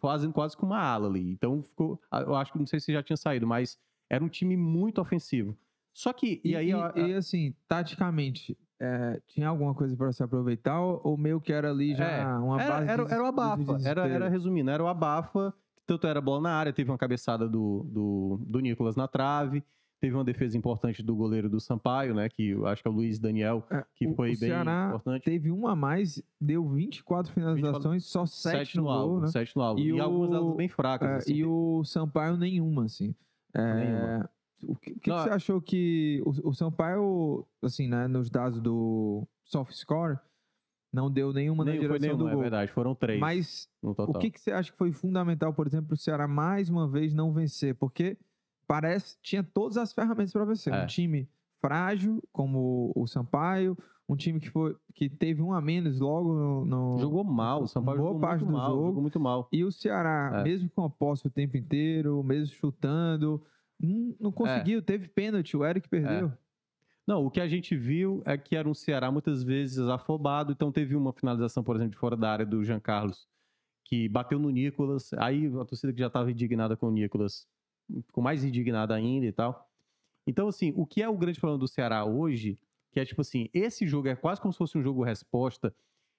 [0.00, 1.30] fazendo quase que uma ala ali.
[1.32, 4.56] Então ficou, eu acho que não sei se já tinha saído, mas era um time
[4.56, 5.56] muito ofensivo.
[5.94, 6.72] Só que, e, E, aí...
[6.72, 11.52] a- a- e, assim, taticamente, é, tinha alguma coisa para se aproveitar ou meio que
[11.52, 13.78] era ali já É, uma era, base era, de, era o abafa.
[13.84, 15.54] Era, era, resumindo, era o abafa.
[15.90, 19.60] Tanto era bola na área, teve uma cabeçada do, do, do Nicolas na trave,
[20.00, 22.28] teve uma defesa importante do goleiro do Sampaio, né?
[22.28, 24.86] Que eu acho que é o Luiz Daniel, É, que o- foi o bem Ceará
[24.90, 25.24] importante.
[25.24, 29.26] Teve uma a mais, deu 24 finalizações, só 7 no, gol, alvo, né?
[29.26, 29.80] sete no alvo.
[29.80, 31.08] E E, algumas o- delas bem fracas.
[31.08, 31.34] É, assim.
[31.34, 33.12] e o Sampaio nenhuma, assim.
[33.52, 34.30] É, Nenhuma.
[34.62, 38.60] O que, que Não, que você achou que o, o Sampaio, assim, né, nos dados
[38.60, 40.18] do soft score,
[40.92, 42.42] não deu nenhuma na Nem, foi direção nenhuma, do é gol.
[42.42, 42.72] verdade.
[42.72, 45.98] Foram três Mas o que, que você acha que foi fundamental, por exemplo, para o
[45.98, 47.74] Ceará mais uma vez não vencer?
[47.74, 48.16] Porque
[48.66, 50.72] parece tinha todas as ferramentas para vencer.
[50.72, 50.82] É.
[50.82, 51.28] Um time
[51.60, 53.76] frágil, como o Sampaio,
[54.08, 56.64] um time que, foi, que teve um a menos logo no.
[56.64, 58.70] no- Jogou mal, o Sampaio boa jogou parte muito do mal.
[58.70, 58.86] jogo.
[58.86, 59.48] Jogou muito mal.
[59.52, 60.42] E o Ceará, É.
[60.42, 63.40] mesmo com a posse o tempo inteiro, mesmo chutando,
[63.80, 64.82] não, não conseguiu.
[64.82, 66.32] Teve pênalti, o Eric perdeu.
[67.10, 70.52] Não, o que a gente viu é que era um Ceará muitas vezes afobado.
[70.52, 73.26] Então teve uma finalização, por exemplo, de fora da área do Jean Carlos,
[73.84, 75.12] que bateu no Nicolas.
[75.14, 77.48] Aí a torcida que já estava indignada com o Nicolas
[78.06, 79.68] ficou mais indignada ainda e tal.
[80.24, 82.56] Então, assim, o que é o grande problema do Ceará hoje,
[82.92, 85.74] que é tipo assim, esse jogo é quase como se fosse um jogo resposta,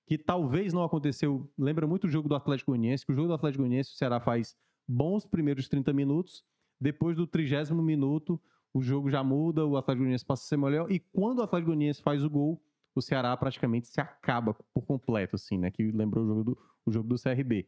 [0.06, 1.50] que talvez não aconteceu.
[1.58, 4.20] Lembra muito o jogo do Atlético Goianiense, que o jogo do Atlético Goianiense o Ceará
[4.20, 6.44] faz bons primeiros 30 minutos,
[6.78, 8.38] depois do trigésimo minuto
[8.74, 11.68] o jogo já muda, o Atlético Goianiense passa a ser melhor, e quando o Atlético
[11.68, 12.62] Goianiense faz o gol,
[12.96, 15.72] o Ceará praticamente se acaba por completo, assim, né?
[15.72, 17.68] Que lembrou o jogo do, o jogo do CRB.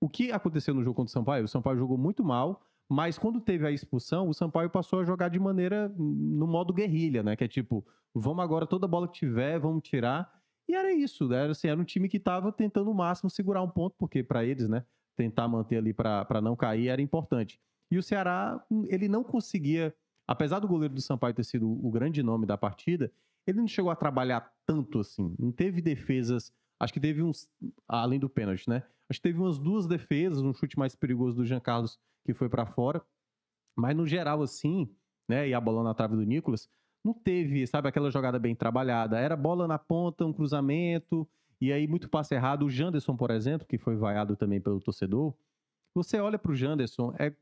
[0.00, 1.44] O que aconteceu no jogo contra o Sampaio?
[1.44, 5.28] O Sampaio jogou muito mal, mas quando teve a expulsão, o Sampaio passou a jogar
[5.28, 7.36] de maneira no modo guerrilha, né?
[7.36, 10.30] Que é tipo, vamos agora, toda bola que tiver, vamos tirar.
[10.68, 11.44] E era isso, né?
[11.44, 14.44] Era, assim, era um time que estava tentando o máximo segurar um ponto, porque para
[14.44, 14.84] eles, né?
[15.16, 17.60] Tentar manter ali para não cair era importante.
[17.90, 19.94] E o Ceará, ele não conseguia,
[20.32, 23.12] apesar do goleiro do Sampaio ter sido o grande nome da partida,
[23.46, 25.34] ele não chegou a trabalhar tanto assim.
[25.38, 26.52] Não teve defesas.
[26.80, 27.48] Acho que teve uns.
[27.86, 28.82] Além do pênalti, né?
[29.08, 32.48] Acho que teve umas duas defesas, um chute mais perigoso do Jean Carlos que foi
[32.48, 33.02] para fora.
[33.76, 34.88] Mas no geral, assim,
[35.28, 35.48] né?
[35.48, 36.68] E a bola na trave do Nicolas,
[37.04, 39.18] não teve, sabe, aquela jogada bem trabalhada.
[39.18, 41.28] Era bola na ponta, um cruzamento,
[41.60, 42.64] e aí muito passe errado.
[42.64, 45.34] O Janderson, por exemplo, que foi vaiado também pelo torcedor.
[45.94, 47.34] Você olha pro Janderson, é.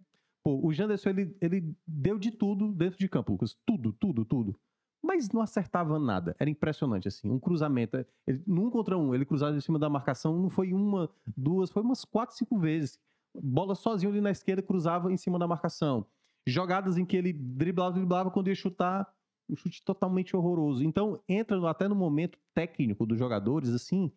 [0.43, 3.57] Pô, o Janderson, ele, ele deu de tudo dentro de campo, Lucas.
[3.67, 4.59] Tudo, tudo, tudo.
[5.03, 6.37] Mas não acertava nada.
[6.39, 7.31] Era impressionante, assim.
[7.31, 8.05] Um cruzamento.
[8.27, 11.83] Ele, num contra um, ele cruzava em cima da marcação, não foi uma, duas, foi
[11.83, 12.99] umas quatro, cinco vezes.
[13.35, 16.07] Bola sozinho ali na esquerda, cruzava em cima da marcação.
[16.47, 19.11] Jogadas em que ele driblava, driblava, quando ia chutar,
[19.49, 20.83] um chute totalmente horroroso.
[20.85, 24.11] Então, entra até no momento técnico dos jogadores, assim,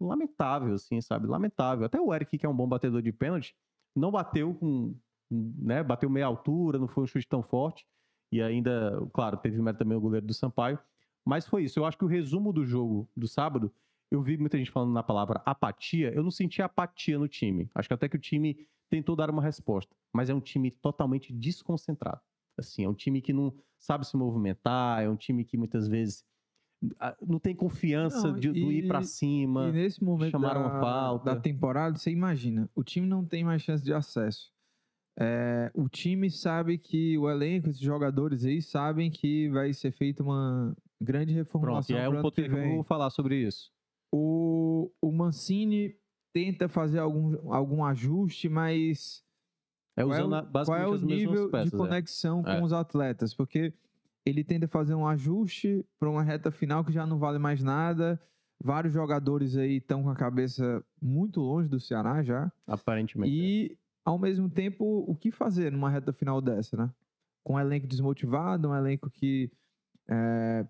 [0.00, 1.26] lamentável, assim, sabe?
[1.26, 1.86] Lamentável.
[1.86, 3.56] Até o Eric, que é um bom batedor de pênalti,
[3.94, 4.94] não bateu com,
[5.30, 5.82] né?
[5.82, 7.86] Bateu meia altura, não foi um chute tão forte.
[8.30, 10.78] E ainda, claro, teve mérito também o goleiro do Sampaio.
[11.24, 11.78] Mas foi isso.
[11.78, 13.72] Eu acho que o resumo do jogo do sábado,
[14.10, 16.12] eu vi muita gente falando na palavra apatia.
[16.14, 17.70] Eu não senti apatia no time.
[17.74, 19.94] Acho que até que o time tentou dar uma resposta.
[20.12, 22.20] Mas é um time totalmente desconcentrado.
[22.58, 26.24] Assim, é um time que não sabe se movimentar, é um time que muitas vezes
[26.98, 29.68] ah, não tem confiança Não, de, do ir pra e- cima.
[29.68, 31.34] E nesse momento chamaram da, uma falta.
[31.34, 34.52] da temporada, você imagina, o time não tem mais chance de acesso.
[35.20, 40.22] É, o time sabe que o elenco, esses jogadores aí, sabem que vai ser feita
[40.22, 43.70] uma grande Pronto, reformulação e é um ponto que eu vou falar sobre isso.
[44.12, 45.96] O, o Mancini
[46.32, 49.24] tenta fazer algum, algum ajuste, mas
[49.96, 51.70] É qual é usando a- qual basicamente é o nível peças.
[51.70, 51.78] de é.
[51.78, 52.56] conexão É.
[52.56, 53.34] com os atletas?
[53.34, 53.72] Porque
[54.24, 58.20] ele tenta fazer um ajuste para uma reta final que já não vale mais nada.
[58.62, 62.52] Vários jogadores aí estão com a cabeça muito longe do Ceará já.
[62.66, 63.32] Aparentemente.
[63.32, 63.34] é.
[63.34, 63.78] E,
[64.08, 66.90] ao mesmo tempo, o que fazer numa reta final dessa, né?
[67.44, 69.52] com um elenco desmotivado, um elenco que
[70.08, 70.66] é,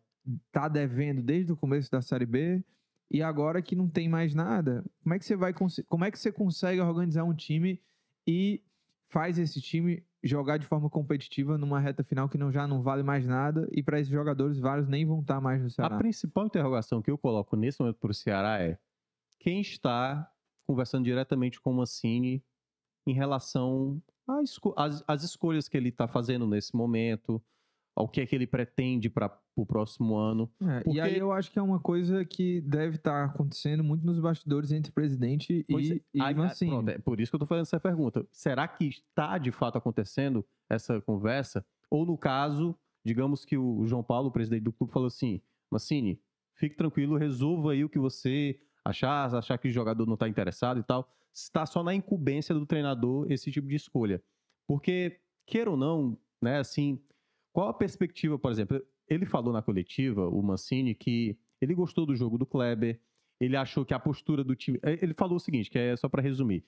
[0.51, 2.64] tá devendo desde o começo da Série B
[3.09, 5.55] e agora que não tem mais nada, como é que você vai
[5.86, 7.80] como é que você consegue organizar um time
[8.26, 8.61] e
[9.09, 13.05] faz esse time jogar de forma competitiva numa reta final que não, já não vale
[13.05, 15.95] mais nada e para esses jogadores vários nem vão estar mais no Ceará.
[15.95, 18.76] A principal interrogação que eu coloco nesse momento para o Ceará é
[19.39, 20.28] quem está
[20.66, 22.45] conversando diretamente com o Mancini
[23.09, 24.03] em relação
[24.77, 27.43] às, às escolhas que ele está fazendo nesse momento,
[27.97, 30.51] ao que é que ele pretende para o próximo ano.
[30.63, 30.99] É, porque...
[30.99, 34.21] E aí eu acho que é uma coisa que deve estar tá acontecendo muito nos
[34.21, 36.31] bastidores entre presidente pois e, é.
[36.31, 36.71] e Mancini.
[36.71, 38.27] Pronto, é por isso que eu estou fazendo essa pergunta.
[38.31, 41.65] Será que está de fato acontecendo essa conversa?
[41.91, 45.41] Ou no caso, digamos que o João Paulo, o presidente do clube, falou assim,
[45.71, 46.21] Mancini,
[46.55, 50.79] fique tranquilo, resolva aí o que você achar, achar que o jogador não está interessado
[50.79, 51.11] e tal.
[51.39, 54.22] Está só na incumbência do treinador esse tipo de escolha.
[54.66, 57.01] Porque, queira ou não, né, assim,
[57.53, 58.82] qual a perspectiva, por exemplo?
[59.09, 63.01] Ele falou na coletiva, o Mancini, que ele gostou do jogo do Kleber,
[63.41, 64.78] ele achou que a postura do time.
[64.82, 66.64] Eh, ele falou o seguinte, que é só para resumir.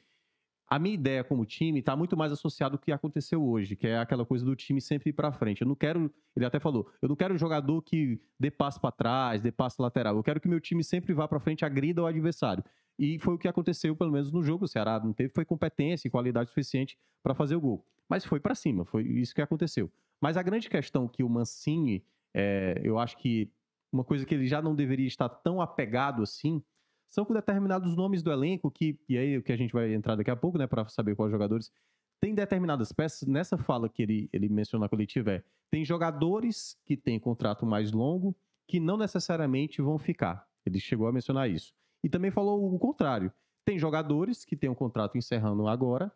[0.68, 3.98] A minha ideia como time está muito mais associado ao que aconteceu hoje, que é
[3.98, 5.62] aquela coisa do time sempre ir para frente.
[5.62, 9.42] Eu não quero, ele até falou, eu não quero jogador que dê passo para trás,
[9.42, 10.14] dê passo lateral.
[10.16, 12.62] Eu quero que meu time sempre vá para frente, agrida o adversário.
[13.00, 14.66] E foi o que aconteceu, pelo menos no jogo.
[14.66, 17.82] O Ceará não teve foi competência e qualidade suficiente para fazer o gol.
[18.06, 19.90] Mas foi para cima, foi isso que aconteceu.
[20.20, 23.50] Mas a grande questão que o Mancini, é, eu acho que
[23.90, 26.62] uma coisa que ele já não deveria estar tão apegado assim,
[27.08, 30.14] são com determinados nomes do elenco que, e aí o que a gente vai entrar
[30.14, 31.72] daqui a pouco, né, para saber quais jogadores,
[32.20, 36.98] tem determinadas peças, nessa fala que ele, ele menciona na coletiva é, tem jogadores que
[36.98, 38.36] têm contrato mais longo
[38.68, 40.46] que não necessariamente vão ficar.
[40.66, 41.74] Ele chegou a mencionar isso.
[42.02, 43.32] E também falou o contrário.
[43.64, 46.12] Tem jogadores que têm um contrato encerrando agora,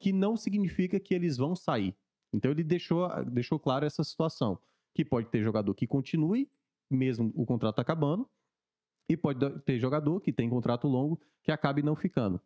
[0.00, 1.96] que não significa que eles vão sair.
[2.32, 4.58] Então ele deixou, deixou claro essa situação,
[4.94, 6.50] que pode ter jogador que continue,
[6.90, 8.28] mesmo o contrato acabando,
[9.08, 12.40] e pode ter jogador que tem contrato longo que acabe não ficando.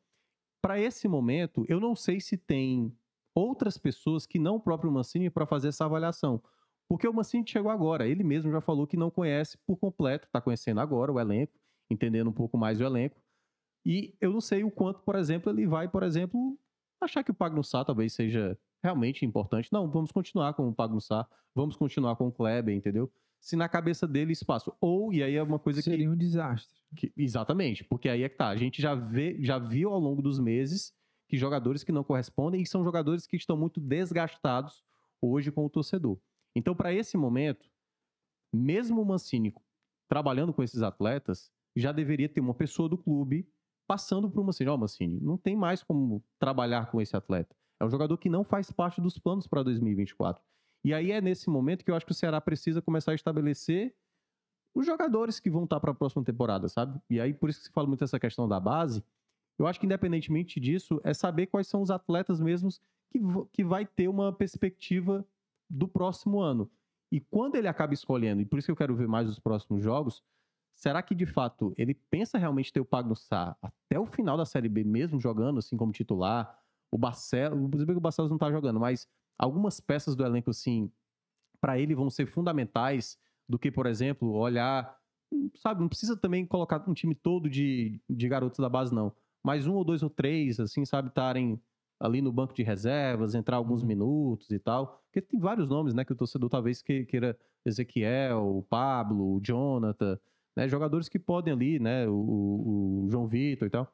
[0.61, 2.93] Para esse momento, eu não sei se tem
[3.35, 6.43] outras pessoas que não o próprio Mancini para fazer essa avaliação.
[6.89, 10.41] Porque o Mancini chegou agora, ele mesmo já falou que não conhece por completo, está
[10.41, 11.53] conhecendo agora o elenco,
[11.91, 13.21] entendendo um pouco mais o elenco.
[13.85, 16.59] E eu não sei o quanto, por exemplo, ele vai, por exemplo,
[17.01, 19.73] achar que o Pagnussá talvez seja realmente importante.
[19.73, 23.11] Não, vamos continuar com o Pagnussá, vamos continuar com o Kleber, entendeu?
[23.41, 24.73] Se na cabeça dele espaço.
[24.81, 26.03] Ou, e aí é uma coisa Seria que...
[26.03, 26.77] Seria um desastre.
[26.97, 28.49] Que, exatamente, porque aí é que tá.
[28.49, 30.93] A gente já, vê, já viu ao longo dos meses
[31.29, 34.85] que jogadores que não correspondem e são jogadores que estão muito desgastados
[35.21, 36.19] hoje com o torcedor.
[36.55, 37.69] Então, para esse momento,
[38.53, 39.55] mesmo o Mancini
[40.09, 43.49] trabalhando com esses atletas, já deveria ter uma pessoa do clube
[43.87, 44.71] passando por uma Mancini.
[44.71, 47.55] Ó, oh, Mancini, não tem mais como trabalhar com esse atleta.
[47.81, 50.43] É um jogador que não faz parte dos planos para 2024.
[50.85, 53.95] E aí é nesse momento que eu acho que o Ceará precisa começar a estabelecer
[54.75, 57.01] os jogadores que vão estar para a próxima temporada, sabe?
[57.09, 59.05] E aí por isso que se fala muito dessa questão da base.
[59.59, 63.19] Eu acho que independentemente disso, é saber quais são os atletas mesmos que,
[63.53, 65.27] que vai ter uma perspectiva
[65.69, 66.71] do próximo ano.
[67.11, 69.83] E quando ele acaba escolhendo, e por isso que eu quero ver mais os próximos
[69.83, 70.23] jogos,
[70.77, 74.45] será que de fato ele pensa realmente ter o Pagno Sá até o final da
[74.45, 76.57] Série B mesmo jogando assim como titular?
[76.91, 79.09] o Barcelos, que o Barcelos não tá jogando, mas
[79.39, 80.91] algumas peças do elenco, assim,
[81.61, 83.19] para ele vão ser fundamentais
[83.49, 84.97] do que, por exemplo, olhar,
[85.57, 89.13] sabe, não precisa também colocar um time todo de, de garotos da base, não.
[89.45, 91.61] Mas um ou dois ou três, assim, sabe, estarem
[92.01, 93.89] ali no banco de reservas, entrar alguns uhum.
[93.89, 95.03] minutos e tal.
[95.05, 100.19] Porque tem vários nomes, né, que o torcedor talvez queira Ezequiel, o Pablo, o Jonathan,
[100.57, 103.93] né, jogadores que podem ali, né, o, o João Vitor e tal.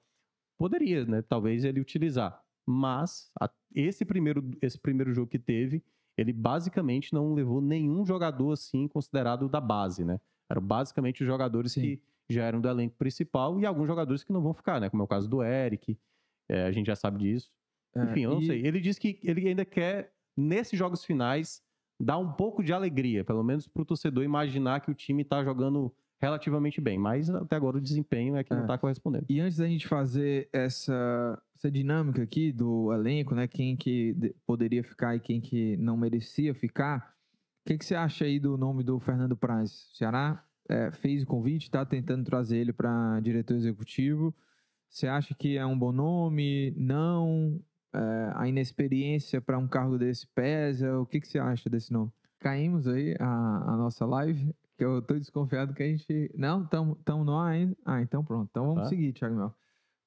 [0.58, 5.82] Poderia, né, talvez ele utilizar mas a, esse, primeiro, esse primeiro jogo que teve,
[6.16, 10.20] ele basicamente não levou nenhum jogador assim considerado da base, né?
[10.50, 11.80] Eram basicamente os jogadores Sim.
[11.80, 14.88] que já eram do elenco principal e alguns jogadores que não vão ficar, né?
[14.88, 15.98] Como é o caso do Eric,
[16.48, 17.50] é, a gente já sabe disso.
[17.94, 18.46] É, Enfim, eu não e...
[18.46, 18.66] sei.
[18.66, 21.62] Ele disse que ele ainda quer, nesses jogos finais,
[21.98, 25.42] dar um pouco de alegria, pelo menos para o torcedor imaginar que o time está
[25.42, 28.56] jogando relativamente bem, mas até agora o desempenho é que é.
[28.56, 29.26] não está correspondendo.
[29.28, 34.14] E antes da gente fazer essa, essa dinâmica aqui do elenco, né, quem que
[34.46, 37.12] poderia ficar e quem que não merecia ficar,
[37.64, 39.90] o que, que você acha aí do nome do Fernando Praz?
[39.92, 44.32] O Ceará é, fez o convite, está tentando trazer ele para diretor executivo.
[44.88, 46.72] Você acha que é um bom nome?
[46.76, 47.60] Não?
[47.92, 50.98] É, a inexperiência para um cargo desse pesa?
[51.00, 52.12] O que, que você acha desse nome?
[52.38, 54.52] Caímos aí a, a nossa live
[54.82, 56.30] que eu tô desconfiado que a gente.
[56.34, 57.76] Não, estamos no ar ainda.
[57.84, 58.48] Ah, então pronto.
[58.50, 58.88] Então vamos tá.
[58.88, 59.54] seguir, Thiago Mel.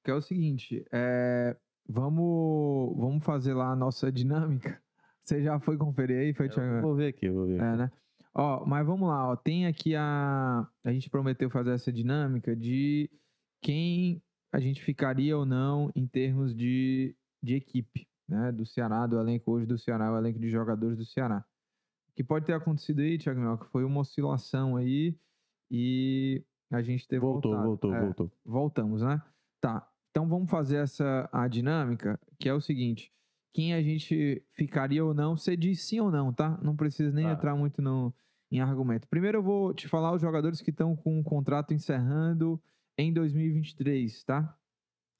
[0.04, 1.56] Que é o seguinte: é...
[1.88, 4.78] vamos, vamos fazer lá a nossa dinâmica.
[5.24, 6.34] Você já foi conferir aí?
[6.34, 6.82] Foi, Eu Thiago?
[6.82, 7.58] vou ver aqui, vou ver.
[7.58, 7.92] É, né?
[8.34, 9.34] Ó, mas vamos lá, ó.
[9.34, 10.68] Tem aqui a.
[10.84, 13.10] A gente prometeu fazer essa dinâmica de
[13.62, 14.22] quem
[14.52, 18.52] a gente ficaria ou não em termos de, de equipe, né?
[18.52, 21.42] Do Ceará, do elenco hoje do Ceará, o elenco de jogadores do Ceará.
[22.16, 25.14] Que pode ter acontecido aí, Thiago Minhoca, foi uma oscilação aí
[25.70, 27.68] e a gente teve Voltou, voltado.
[27.68, 28.32] voltou, É, voltou.
[28.44, 29.22] Voltamos, né?
[29.60, 29.88] Tá.
[30.10, 33.12] Então vamos fazer essa a dinâmica, que é o seguinte:
[33.52, 36.58] quem a gente ficaria ou não, você diz sim ou não, tá?
[36.62, 37.32] Não precisa nem Tá.
[37.32, 38.14] entrar muito no,
[38.50, 39.06] em argumento.
[39.08, 42.58] Primeiro eu vou te falar os jogadores que estão com o contrato encerrando
[42.96, 44.56] em 2023, tá?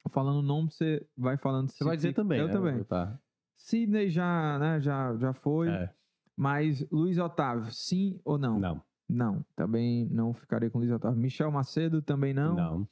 [0.09, 1.69] Falando o nome, você vai falando.
[1.71, 2.53] Você vai dizer também, Eu né?
[2.53, 2.85] também.
[2.85, 3.19] Tá.
[3.57, 5.69] Sidney já, né, já, já foi.
[5.69, 5.93] É,
[6.37, 8.59] Mas Luiz Otávio, sim ou não?
[8.59, 11.19] não, Não, também não ficaria com Luiz Otávio.
[11.19, 12.55] Michel Macedo, também não.
[12.55, 12.89] não.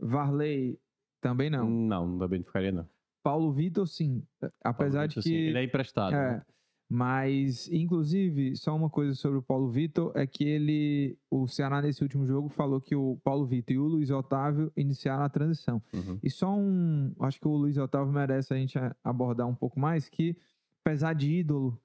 [0.00, 0.78] Varley,
[1.20, 1.68] também não.
[1.68, 2.88] Não, também não ficaria, não.
[3.22, 4.22] Paulo Vitor, sim.
[4.62, 5.28] Apesar Paulo de Vitor, que.
[5.28, 6.14] sim, Ele é emprestado.
[6.14, 6.42] é, né?
[6.88, 11.18] mas, inclusive, só uma coisa sobre o Paulo Vitor é que ele.
[11.28, 15.24] O Ceará, nesse último jogo, falou que o Paulo Vitor e o Luiz Otávio iniciaram
[15.24, 15.82] a transição.
[15.92, 16.18] Uhum.
[16.22, 17.12] E só um.
[17.18, 20.36] Acho que o Luiz Otávio merece a gente abordar um pouco mais, que,
[20.84, 21.76] apesar de ídolo,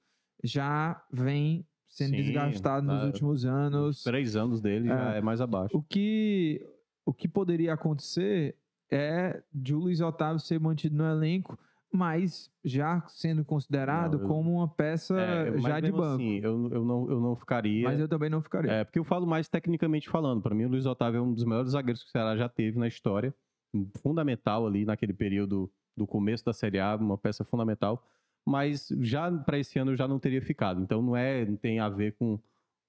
[0.42, 4.02] já vem sendo Sim, desgastado nos tá- últimos Os anos.
[4.02, 5.76] três anos dele já é mais abaixo.
[5.76, 6.64] O que,
[7.04, 8.56] o que poderia acontecer
[8.90, 11.58] é de o Luiz Otávio ser mantido no elenco,
[11.92, 16.22] mas já sendo considerado Não, eu- como uma peça É, mas já de mesmo banco.
[16.22, 17.84] Assim, eu, eu, não, eu não ficaria.
[17.88, 18.70] mas eu também não ficaria.
[18.72, 20.40] É, porque eu falo mais tecnicamente falando.
[20.42, 22.78] Para mim, o Luiz Otávio é um dos melhores zagueiros que o Ceará já teve
[22.78, 23.34] na história.
[24.02, 28.02] Fundamental ali naquele período do começo da Série A, uma peça fundamental.
[28.46, 30.82] Mas já para esse ano eu já não teria ficado.
[30.82, 32.38] Então não é, não tem a ver com,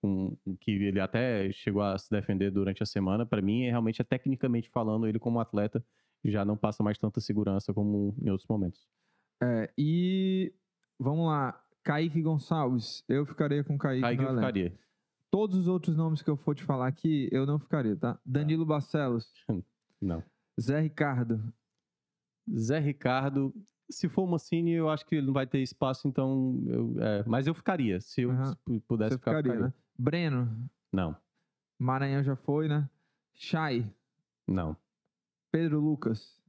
[0.01, 3.25] com que ele até chegou a se defender durante a semana.
[3.25, 5.83] Para mim, é realmente é tecnicamente falando, ele como atleta
[6.25, 8.87] já não passa mais tanta segurança como em outros momentos.
[9.41, 10.53] É, e
[10.97, 14.47] vamos lá, Kaique Gonçalves, eu ficaria com Kaique, Aí que no eu elenco.
[14.47, 14.79] ficaria.
[15.29, 18.19] Todos os outros nomes que eu for te falar aqui, eu não ficaria, tá?
[18.25, 19.31] Danilo Barcelos,
[20.01, 20.23] Não.
[20.59, 21.41] Zé Ricardo,
[22.55, 23.53] Zé Ricardo,
[23.95, 26.61] se for o Mancini, eu acho que ele não vai ter espaço, então.
[26.67, 27.99] Eu, é, mas eu ficaria.
[28.01, 28.31] Se eu
[28.65, 29.67] pu- pudesse você ficar, ficaria, ficaria.
[29.67, 29.73] né?
[29.97, 31.15] Breno, Não,
[31.79, 32.89] Maranhão já foi, né?
[33.33, 33.85] Chay,
[34.47, 34.75] não.
[35.51, 36.41] Pedro Lucas.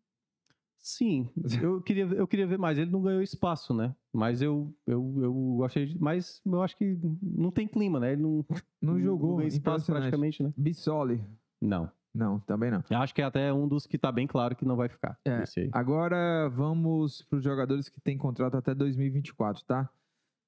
[0.79, 1.31] Sim,
[1.63, 2.77] eu queria, eu queria ver mais.
[2.79, 3.95] Ele não ganhou espaço, né?
[4.13, 5.99] Mas eu, eu, eu gostei de.
[5.99, 8.13] Mas eu acho que não tem clima, né?
[8.13, 8.45] Ele não,
[8.83, 10.53] Não jogou, ganha espaço praticamente, né?
[10.57, 11.25] Bissoli,
[11.61, 11.91] Não.
[12.15, 12.83] Não, também não.
[12.89, 15.19] Eu acho que é até um dos que tá bem claro que não vai ficar.
[15.25, 15.43] É.
[15.73, 19.91] Agora vamos para os jogadores que têm contrato até 2024, tá?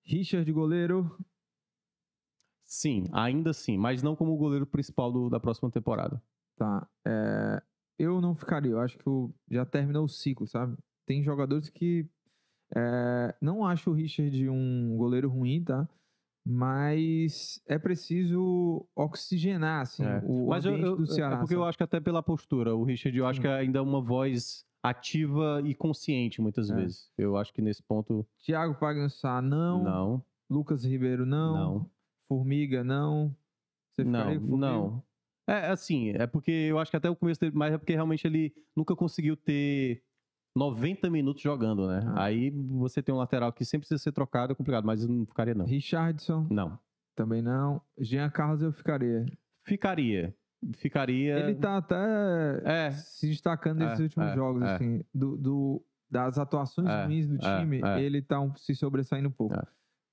[0.05, 1.19] Richard goleiro,
[2.65, 6.21] Sim, ainda sim, mas não como o goleiro principal do- da próxima temporada.
[6.59, 6.89] tá?
[7.07, 7.63] É,
[7.99, 10.75] eu não ficaria, eu acho que o- já terminou o ciclo, sabe?
[11.05, 12.09] Tem jogadores que
[12.75, 15.87] é, não acho o Richard um goleiro ruim, tá?
[16.49, 20.23] Mas é preciso oxigenar, assim, É.
[20.25, 21.35] o Mas eu- ambiente eu- do Ceará.
[21.35, 21.69] é porque eu sabe?
[21.69, 23.43] acho que até pela postura, o Richard, eu acho Sim.
[23.43, 26.75] que é ainda uma voz ativa e consciente muitas É.
[26.77, 27.11] vezes.
[27.19, 29.83] Eu acho que nesse ponto, Thiago Pagnussá, não.
[29.83, 31.55] não, Lucas Ribeiro, não.
[31.55, 31.91] não,
[32.29, 33.35] Formiga, não.
[33.93, 35.03] Você não, não.
[35.49, 38.27] É assim, é porque eu acho que até o começo dele, mas é porque realmente
[38.27, 40.03] ele nunca conseguiu ter
[40.57, 42.01] 90 minutos jogando, né?
[42.15, 42.25] Ah.
[42.25, 45.55] Aí você tem um lateral que sempre precisa ser trocado, é complicado, mas não ficaria
[45.55, 45.67] não.
[45.67, 46.79] Richardson, Não.
[47.15, 47.81] também não.
[47.99, 49.27] Jean Carlos eu ficaria.
[49.65, 50.35] Ficaria.
[50.75, 51.39] Ficaria.
[51.41, 52.91] Ele tá até É.
[52.91, 54.75] se destacando nesses É, últimos é, jogos, é.
[54.75, 55.05] assim.
[55.15, 59.55] Do, do- das atuações É, ruins do time, ele tá um- se sobressaindo um pouco.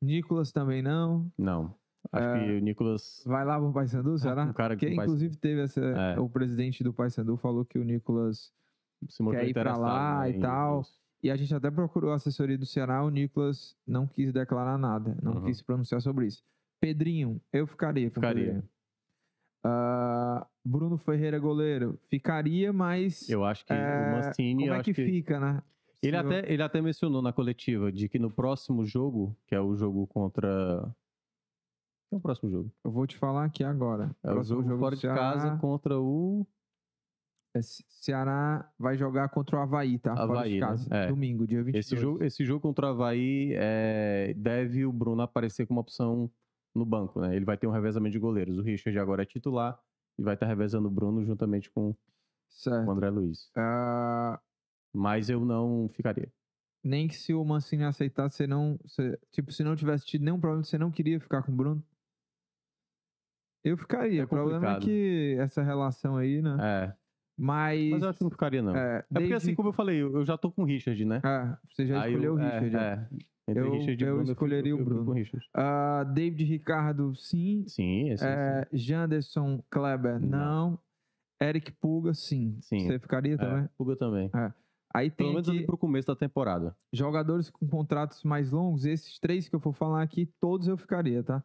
[0.01, 1.31] Nicolas também não.
[1.37, 1.73] Não.
[2.11, 2.45] Acho É.
[2.45, 3.23] que o Nicolas.
[3.25, 4.43] Vai lá pro Paysandu, será?
[4.43, 5.79] um cara que vai- inclusive, teve essa...
[5.81, 6.19] É.
[6.19, 8.51] O presidente do Paysandu falou que o Nicolas...
[9.09, 10.83] Se mostrou Quer ir interessado, lá né, e tal.
[11.21, 15.17] E a gente até procurou a assessoria do Ceará, o Nicolas não quis declarar nada,
[15.21, 15.43] não Uhum.
[15.45, 16.43] quis se pronunciar sobre isso.
[16.81, 18.09] Pedrinho, eu ficaria.
[18.11, 18.63] Ficaria.
[19.65, 24.93] Ah, Bruno Ferreira, goleiro, ficaria, mas Eu acho que É, o Mancini, como é que,
[24.93, 25.05] que.
[25.05, 25.61] fica, né?
[26.01, 29.61] Ele eu- até, ele até mencionou na coletiva de que no próximo jogo, que é
[29.61, 30.93] o jogo contra.
[32.09, 32.71] Que é o próximo jogo?
[32.83, 34.13] Eu vou te falar aqui agora.
[34.21, 36.45] É o Próximo jogo, fora de casa contra o.
[37.53, 40.15] é Ce- Ceará vai jogar contra o Havaí, tá?
[40.15, 40.65] fora Havaí, de né?
[40.67, 40.87] casa.
[40.95, 41.07] É.
[41.07, 41.85] Domingo, dia 22.
[41.85, 46.29] Esse jogo, esse jogo contra o Havaí é, deve o Bruno aparecer como opção
[46.75, 47.35] no banco, né?
[47.35, 48.57] Ele vai ter um revezamento de goleiros.
[48.57, 49.79] O Richard agora é titular
[50.17, 51.95] e vai estar revezando o Bruno juntamente com
[52.49, 52.87] Certo.
[52.87, 53.49] o André Luiz.
[53.55, 54.39] Ah,
[54.91, 56.31] Mas eu não ficaria.
[56.83, 58.77] nem que se o Mancini aceitasse, você não.
[58.83, 61.83] você- tipo, se não tivesse tido nenhum problema, você não queria ficar com o Bruno?
[63.63, 64.21] Eu ficaria.
[64.21, 66.57] É o problema é que essa relação aí, né?
[66.61, 67.02] É.
[67.37, 67.89] Mas.
[67.91, 68.75] Mas eu acho que não ficaria, não.
[68.75, 71.03] É, é, porque desde- assim, como eu falei, eu eu já tô com o Richard,
[71.05, 71.21] né?
[71.25, 72.75] É, você já Aí escolheu eu- o é, Richard.
[72.75, 73.07] é.
[73.45, 75.11] Entre Eu- Richard eu Bruno, escolheria eu o eu Bruno.
[75.11, 75.45] Richard.
[75.53, 77.65] Ah, David Ricardo, sim.
[77.67, 80.29] Sim, esse É, Janderson Kleber, Não.
[80.71, 80.79] não.
[81.41, 82.57] Eric Pulga, sim.
[82.61, 82.85] Sim.
[82.87, 83.65] Você ficaria também?
[83.65, 84.29] é, Puga também.
[84.95, 86.73] Aí tem Pelo menos aqui ali pro começo da temporada.
[86.93, 88.85] jogadores com contratos mais longos.
[88.85, 91.43] Esses três que eu for falar aqui, todos eu ficaria, tá?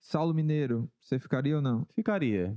[0.00, 1.84] Saulo Mineiro, você ficaria ou não?
[1.94, 2.56] Ficaria.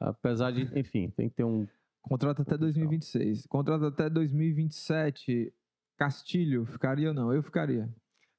[0.00, 1.66] Apesar de, enfim, tem que ter um.
[2.08, 3.46] Contrato até 2026.
[3.46, 5.52] Contrato até 2027.
[5.96, 7.32] Castilho, ficaria ou não?
[7.32, 7.88] Eu ficaria.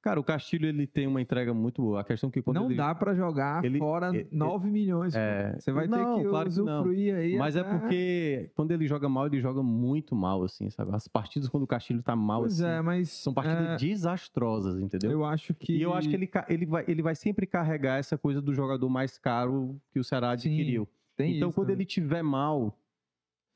[0.02, 2.00] Cara, o Castilho ele tem uma entrega muito boa.
[2.00, 2.76] A questão é que quando não ele...
[2.76, 5.16] dá pra jogar ele- fora ele- 9 milhões.
[5.16, 6.64] É, Você vai não, ter que claro que não.
[6.76, 7.36] usufruir aí.
[7.36, 10.94] Mas é até- porque quando ele joga mal, ele joga muito mal, assim, sabe?
[10.94, 13.08] As partidas quando o Castilho tá mal, Pois assim, é, mas.
[13.10, 15.10] são partidas é, desastrosas, entendeu?
[15.10, 15.72] Eu acho que.
[15.76, 18.88] E eu acho que ele, ele, vai, ele vai sempre carregar essa coisa do jogador
[18.88, 20.86] mais caro que o Ceará Sim, adquiriu.
[21.16, 22.78] tem então, isso quando ele tiver mal,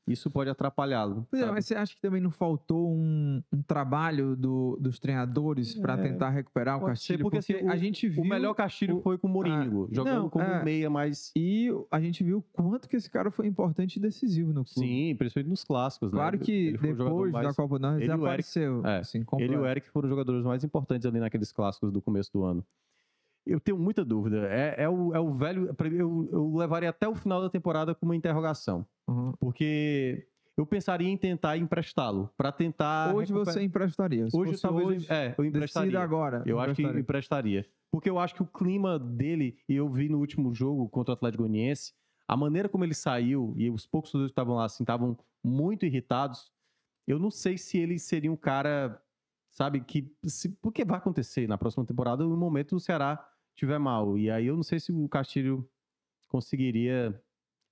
[0.06, 1.26] isso pode atrapalhá-lo.
[1.30, 5.74] Pois é, mas você acha que também não faltou um, um trabalho do- dos treinadores
[5.74, 7.22] pra É, tentar recuperar o pode ser, Castilho?
[7.22, 9.94] porque, assim, a o- gente viu O melhor Castilho o- foi com o Mourinho, Ah,
[9.94, 10.64] jogando não, como é.
[10.64, 11.30] meia mais.
[11.36, 14.88] e a gente viu o quanto que esse cara foi importante e decisivo no clube.
[14.88, 16.18] Sim, principalmente nos clássicos, né?
[16.18, 18.86] Claro que o jogador depois mais- da Copa do ele o Eric- desapareceu.
[18.86, 22.00] é, assim, Ele e o Eric foram os jogadores mais importantes ali naqueles clássicos do
[22.02, 22.64] começo do ano.
[23.46, 24.46] Eu tenho muita dúvida.
[24.50, 25.74] É, é o, é o velho.
[25.92, 28.84] Eu, eu levaria até o final da temporada com uma interrogação.
[29.10, 29.32] Uhum.
[29.40, 32.30] Porque eu pensaria em tentar emprestá-lo.
[32.36, 33.14] Pra tentar.
[33.14, 34.30] Hoje recuperar- você emprestaria.
[34.30, 34.88] Se Hoje talvez.
[34.88, 36.00] eu- hoje, é, eu emprestaria.
[36.00, 36.42] agora.
[36.46, 37.00] Eu acho que emprestaria.
[37.00, 37.66] emprestaria.
[37.90, 41.14] Porque eu acho que o clima dele, e eu vi no último jogo contra o
[41.14, 41.92] Atlético Goianiense,
[42.28, 45.84] a maneira como ele saiu, e os poucos jogadores que estavam lá, assim, estavam muito
[45.84, 46.52] irritados.
[47.08, 49.02] Eu não sei se ele seria um cara,
[49.50, 50.14] sabe, que.
[50.24, 54.16] Se, porque vai acontecer na próxima temporada, no momento o Ceará tiver mal.
[54.16, 55.68] E aí eu não sei se o Castilho
[56.28, 57.20] conseguiria.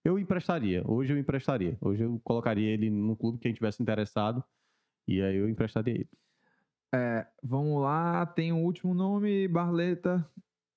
[0.04, 0.82] Eu emprestaria.
[0.86, 1.76] Hoje eu emprestaria.
[1.80, 4.42] Hoje eu colocaria ele num clube que a gente tivesse interessado.
[5.06, 6.08] E aí eu emprestaria ele.
[6.94, 10.26] É, vamos lá, tem um último nome, Barleta.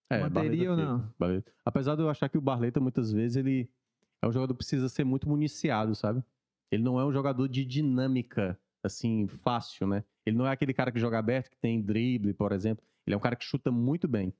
[0.09, 1.13] Manteria Barleta ou não?
[1.17, 1.51] Barleta.
[1.63, 3.69] Apesar de eu achar que o Barleta, muitas vezes, ele
[4.21, 6.23] é um jogador que precisa ser muito municiado, sabe?
[6.69, 10.03] Ele não é um jogador de dinâmica, assim, fácil, né?
[10.25, 12.83] Ele não é aquele cara que joga aberto, que tem drible, por exemplo.
[13.05, 14.33] Ele é um cara que chuta muito bem.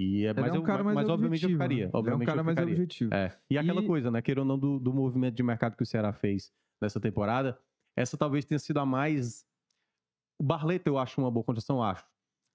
[0.00, 1.76] E é, mas é um eu- cara mais mas obviamente eu objetivo, ficaria.
[1.76, 1.82] né?
[1.82, 3.12] Ele é um Obviamente cara mais objetivo.
[3.14, 3.36] É.
[3.50, 4.22] E aquela E- coisa, né?
[4.22, 7.58] Queira ou não, do, do movimento de mercado que o Ceará fez nessa temporada,
[7.96, 9.44] essa talvez tenha sido a mais.
[10.40, 12.06] O Barleta eu acho uma boa contratação, acho.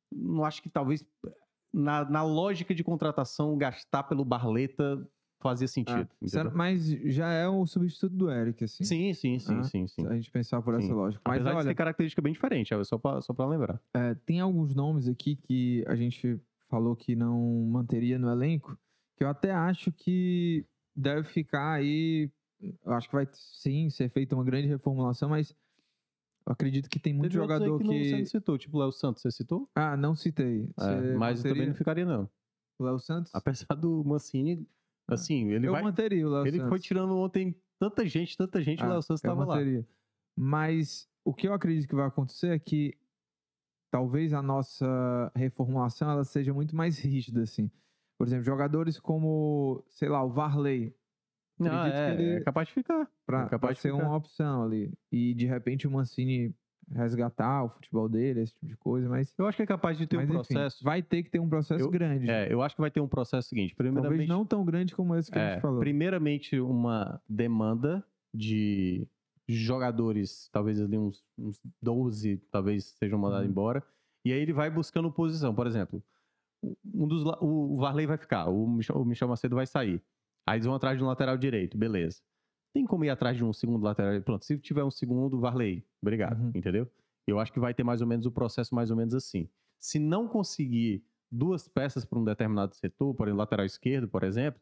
[0.09, 1.05] Não acho que talvez
[1.73, 5.05] na, na lógica de contratação gastar pelo Barleta
[5.41, 6.07] fazia sentido.
[6.37, 8.85] Ah, mas já é o substituto do Eric, assim.
[8.85, 10.03] Sim, sim, sim, Ah, sim, sim.
[10.03, 10.93] Se a gente pensar por essa Sim.
[10.93, 11.21] lógica.
[11.27, 13.81] Mas Apesar de olha, ter característica bem diferente, é só pra, só pra lembrar.
[13.93, 16.39] é, tem alguns nomes aqui que a gente
[16.69, 18.77] falou que não manteria no elenco,
[19.17, 22.31] que eu até acho que deve ficar aí.
[22.83, 25.51] Eu acho que vai sim ser feita uma grande reformulação, mas
[26.45, 27.93] eu acredito que tem muito Teve jogador que, que.
[27.93, 29.69] não, você não citou, tipo o Léo Santos, você citou?
[29.75, 30.69] Ah, não citei.
[30.79, 32.29] É, mas eu também manteria não ficaria, não.
[32.79, 33.31] o Léo Santos?
[33.35, 34.65] Apesar do Mancini,
[35.07, 35.83] assim, ele eu vai.
[35.83, 36.69] manteria o Léo Ele Santos.
[36.69, 39.55] foi tirando ontem tanta gente, tanta gente, o Ah, Léo Santos eu tava lá.
[39.55, 39.85] manteria.
[40.37, 42.93] Mas o que eu acredito que vai acontecer é que
[43.93, 47.69] talvez a nossa reformulação ela seja muito mais rígida, assim.
[48.17, 50.95] Por exemplo, jogadores como, sei lá, o Varley,
[51.59, 53.07] Não, é, ele- é capaz de ficar.
[53.23, 54.03] para É capaz de ser ficar.
[54.03, 54.91] uma opção ali.
[55.11, 56.55] E de repente o Mancini
[56.91, 60.07] resgatar o futebol dele, esse tipo de coisa, mas, Eu acho que é capaz de
[60.07, 60.83] ter mas um enfim, processo.
[60.83, 62.27] vai ter que ter um processo Eu- grande.
[62.29, 63.75] É, eu acho que vai ter um processo seguinte.
[63.75, 65.79] Talvez Primeiramente, não tão grande como esse que a é, gente falou.
[65.79, 69.07] primeiramente uma demanda de
[69.57, 73.51] jogadores, talvez ali uns, uns 12, talvez sejam mandados Uhum.
[73.51, 73.83] embora.
[74.25, 75.53] E aí ele vai buscando posição.
[75.53, 76.01] Por exemplo,
[76.93, 80.01] um dos, o Varley vai ficar, o Michel, o Michel Macedo vai sair.
[80.47, 82.21] Aí eles vão atrás de um lateral direito, beleza.
[82.73, 84.21] Tem como ir atrás de um segundo lateral?
[84.23, 86.51] Pronto, se tiver um segundo, Varley, obrigado, Uhum.
[86.55, 86.89] entendeu?
[87.27, 89.47] Eu acho que vai ter mais ou menos o processo mais ou menos assim.
[89.79, 94.61] Se não conseguir duas peças para um determinado setor, por exemplo, lateral esquerdo, por exemplo,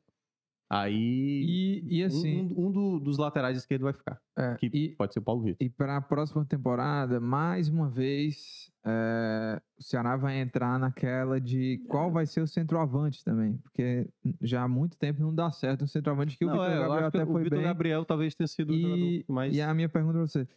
[0.74, 1.44] aí
[1.84, 4.96] E, e um- assim, um, um do- dos laterais esquerdos vai ficar, é, que e,
[4.96, 5.58] pode ser o Paulo Vitor.
[5.66, 11.80] E para a próxima temporada, mais uma vez, é, o Ceará vai entrar naquela de
[11.90, 13.58] qual vai ser o centroavante também.
[13.58, 14.08] Porque
[14.42, 17.08] já há muito tempo não dá certo um centroavante que o Não, Vitor é, Gabriel
[17.08, 17.68] até o foi Vitor bem.
[17.68, 19.54] Gabriel talvez tenha sido o E, mais...
[19.56, 20.48] e a minha pergunta para você: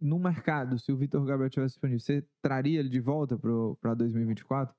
[0.00, 3.38] no mercado, se o Vitor Gabriel tivesse disponível, você traria ele de volta
[3.80, 4.74] para 2024?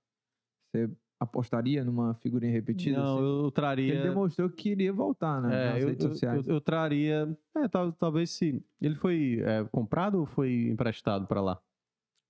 [0.72, 0.90] Você
[1.20, 2.98] apostaria numa figurinha repetida?
[2.98, 3.44] Não, assim?
[3.46, 3.94] eu traria...
[3.94, 5.50] Ele demonstrou que queria voltar, né?
[5.54, 6.48] É, nas eu, redes eu- sociais.
[6.48, 7.38] eu- traria...
[7.58, 8.62] É, tal- talvez sim.
[8.82, 11.60] Ele foi é, comprado ou foi emprestado para lá?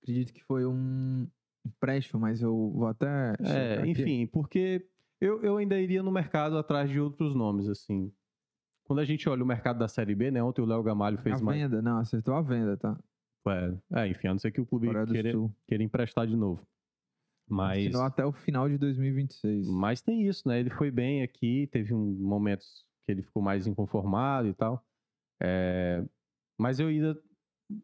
[0.02, 1.26] Acredito que foi um
[1.64, 3.34] empréstimo, mas eu vou até.
[3.40, 3.90] É, aqui.
[3.90, 4.86] enfim, porque
[5.20, 8.10] eu, eu ainda iria no mercado atrás de outros nomes, assim.
[8.84, 10.42] Quando a gente olha o mercado da Série B, né?
[10.42, 11.60] Ontem o Léo Gamalho A fez mais...
[11.60, 12.98] venda, não, acertou a venda, tá?
[13.46, 15.32] É, é, enfim, a não ser que o clube queira,
[15.66, 16.66] queira emprestar de novo.
[17.50, 19.66] Mas, Continuou até o final de 2026.
[19.68, 20.60] mas tem isso, né?
[20.60, 24.84] Ele foi bem aqui, teve um momentos que ele ficou mais inconformado e tal.
[25.42, 26.04] É,
[26.58, 27.20] mas eu ainda,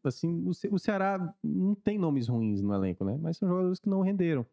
[0.04, 3.18] assim, o, Ce- o Ceará não tem nomes ruins no elenco, né?
[3.20, 4.46] Mas são jogadores que não renderam.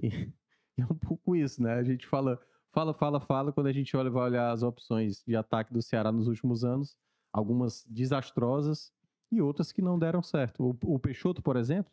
[0.00, 1.72] E, e é um pouco isso, né?
[1.74, 2.38] A gente fala,
[2.72, 6.12] fala, fala, fala, quando a gente olha, vai olhar as opções de ataque do Ceará
[6.12, 6.96] nos últimos anos,
[7.32, 8.92] algumas desastrosas
[9.30, 10.62] e outras que não deram certo.
[10.84, 11.90] O, o Peixoto, por exemplo,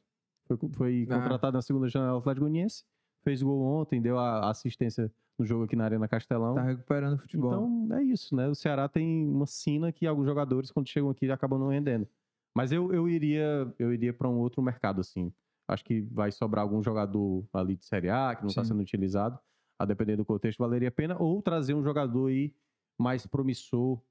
[0.57, 1.19] foi, foi Ah.
[1.19, 2.83] contratado na segunda janela do Atlético Goianiense,
[3.23, 6.55] fez gol ontem, deu a assistência no jogo aqui na Arena Castelão.
[6.55, 7.51] Tá recuperando o futebol.
[7.85, 8.47] Então é isso, né?
[8.47, 12.07] O Ceará tem uma sina que alguns jogadores, quando chegam aqui, acabam não rendendo.
[12.55, 15.31] Mas eu, eu iria eu iria para um outro mercado, assim.
[15.67, 19.37] Acho que vai sobrar algum jogador ali de Série A, que não está sendo utilizado.
[19.77, 21.15] A depender do contexto, valeria a pena.
[21.21, 22.53] Ou trazer um jogador aí
[22.99, 24.01] mais promissor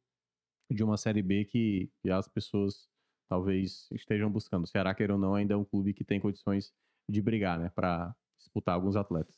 [0.71, 2.89] de uma Série B que, que as pessoas
[3.29, 4.65] talvez estejam buscando.
[4.65, 6.73] O Ceará, queira ou não, ainda é um clube que tem condições
[7.09, 7.71] de brigar, né?
[7.75, 9.35] Para disputar alguns atletas.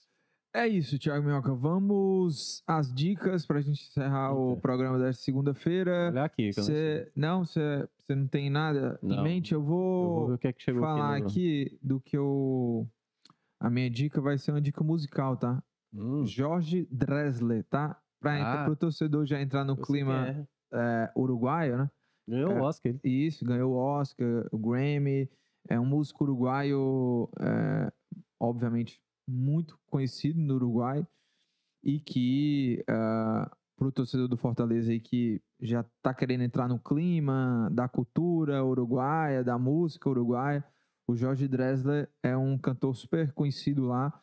[0.52, 1.54] É isso, Thiago Minhoca.
[1.54, 4.60] Vamos às dicas pra gente encerrar o Eita.
[4.62, 6.08] programa desta segunda-feira.
[6.10, 6.62] Olha aqui, eu.
[6.64, 9.22] Cê, não, você não tem nada em Não.
[9.22, 9.54] mente?
[9.54, 11.24] Eu Eu vou vou, o que é falar aqui.
[11.68, 12.84] aqui do que eu.
[13.60, 15.62] A minha dica vai ser uma dica musical, tá?
[15.94, 18.00] Hum, Jorge Dressler, tá?
[18.20, 18.68] Pra Ah.
[18.70, 20.46] o torcedor já entrar no eu clima é.
[20.72, 21.90] é, uruguaio, né?
[22.30, 22.60] Ganhou É.
[22.60, 22.94] o Oscar.
[23.04, 25.28] Isso, ganhou o Oscar, o Grammy.
[25.68, 27.92] É um músico uruguaio, é,
[28.40, 31.06] obviamente, muito conhecido no Uruguai.
[31.84, 33.50] E que, para
[33.88, 39.42] o torcedor do Fortaleza aí que já tá querendo entrar no clima da cultura uruguaia,
[39.44, 40.64] da música uruguaia,
[41.06, 44.22] o Jorge Dressler é um cantor super conhecido lá.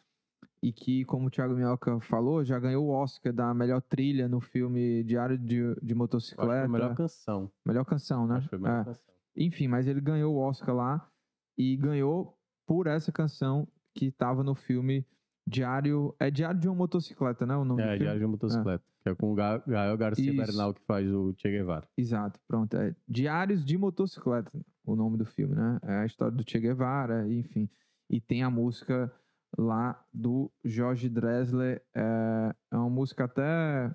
[0.68, 4.41] E que, como o Thiago Minhoca falou, já ganhou o Oscar da melhor trilha no
[4.41, 6.65] filme Diário de, de Eu acho que foi Motocicleta.
[6.65, 7.51] a melhor canção.
[7.65, 8.36] Melhor canção, né?
[8.38, 8.86] Acho que foi a melhor É.
[8.86, 9.03] canção.
[9.36, 11.09] Enfim, mas ele ganhou o Oscar lá
[11.57, 15.05] e ganhou por essa canção que tava no filme
[15.47, 16.13] Diário.
[16.20, 17.55] É Diário de uma Motocicleta, né?
[17.55, 17.97] O nome do É?
[17.97, 18.84] Diário de uma Motocicleta.
[19.03, 20.45] Que é com o Ga- Gael Garcia Isso.
[20.45, 21.88] Bernal que faz o Che Guevara.
[21.97, 22.76] Exato, pronto.
[22.76, 24.51] É Diários de Motocicleta,
[24.86, 25.80] o nome do filme, né?
[25.84, 27.70] É a história do Che Guevara, enfim.
[28.09, 29.09] E tem a música
[29.57, 31.81] lá do Jorge Dressler.
[31.95, 33.93] É, é uma música até.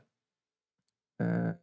[1.21, 1.57] É,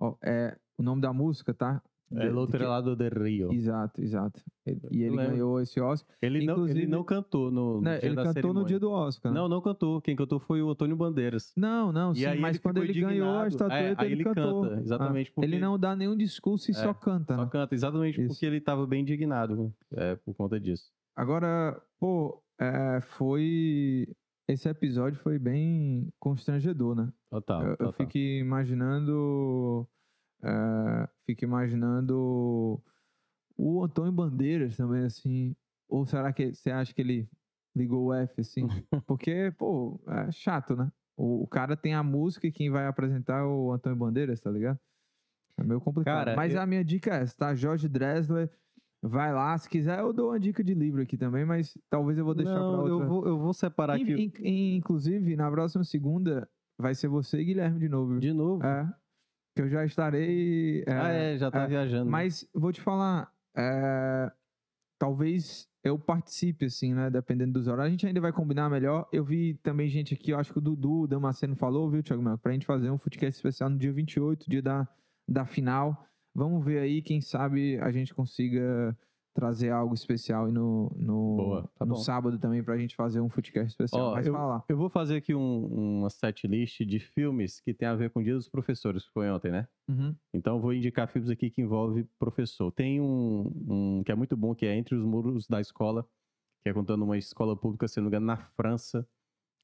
[0.00, 1.82] ó, é, o nome da música, tá?
[2.12, 3.52] É De- Outro que- Lado del Rio.
[3.52, 4.40] Exato, exato.
[4.66, 5.32] E ele lembro.
[5.32, 6.14] ganhou esse Oscar.
[6.22, 8.60] Ele, não, ele Inclusive- não cantou no, né, dia ele cantou cerimônia.
[8.62, 9.32] no dia do Oscar.
[9.32, 9.40] né?
[9.40, 10.00] Não, não cantou.
[10.00, 11.52] Quem cantou foi o Antônio Bandeiras.
[11.56, 13.48] Não, não, E sim, aí mas ele quando ele ganhou a indignado.
[13.48, 14.62] estatueta, É, ele, ele cantou.
[14.62, 17.48] canta, exatamente, Ah, porque- Ele não dá nenhum discurso e É, só canta, Só né?
[17.50, 18.28] canta, exatamente Isso.
[18.28, 20.92] porque ele estava bem indignado é, por conta disso.
[21.16, 24.06] Agora, pô, é, foi...
[24.46, 27.10] Esse episódio foi bem constrangedor, né?
[27.30, 27.62] Total.
[27.62, 27.92] eu, eu total.
[27.94, 29.88] fico imaginando...
[30.42, 32.82] é, fico imaginando
[33.56, 35.56] o Antônio Bandeiras também, assim.
[35.88, 37.28] Ou será que você acha que ele
[37.74, 38.66] ligou o F, assim?
[39.06, 40.92] Porque, pô, é chato, né?
[41.16, 44.50] O, o cara tem a música e quem vai apresentar é o Antônio Bandeiras, tá
[44.50, 44.78] ligado?
[45.56, 46.24] É meio complicado.
[46.26, 47.54] Cara, mas eu- a minha dica é essa, tá?
[47.54, 48.50] Jorge Dressler,
[49.08, 49.56] vai lá.
[49.58, 52.54] Se quiser, eu dou uma dica de livro aqui também, mas talvez eu vou deixar
[52.54, 52.90] pra outra.
[52.90, 56.48] eu vou, eu vou separar In- aqui in- inclusive, na próxima segunda,
[56.80, 58.18] vai ser você e Guilherme de novo.
[58.20, 58.64] de novo.
[58.64, 58.92] É.
[59.56, 60.82] Que eu já estarei.
[60.86, 62.10] é, ah, é, já tá é, viajando.
[62.10, 64.32] mas vou te falar, é,
[64.98, 67.10] talvez eu participe, assim, né?
[67.10, 67.86] Dependendo dos horários.
[67.88, 69.06] A gente ainda vai combinar melhor.
[69.12, 72.22] Eu vi também gente aqui, eu acho que o Dudu, o Damasceno falou, viu, Thiago
[72.22, 72.38] Melo?
[72.38, 74.88] Pra gente fazer um footcast especial no dia 28, dia da,
[75.28, 76.04] da final.
[76.34, 78.96] Vamos ver aí, quem sabe a gente consiga
[79.36, 82.00] trazer algo especial aí no, no, Boa, tá no bom.
[82.00, 84.10] sábado também pra gente fazer um footcast especial.
[84.10, 84.64] Ó, Mas fala lá.
[84.68, 88.20] Eu vou fazer aqui um- uma set list de filmes que tem a ver com
[88.20, 89.66] o Dia dos Professores, que foi ontem, né?
[89.88, 90.14] Uhum.
[90.32, 92.70] Então eu vou indicar filmes aqui que envolve professor.
[92.70, 96.06] Tem um, um que é muito bom, que é Entre os Muros da Escola,
[96.62, 99.04] que é contando uma escola pública, se não me engano, na França.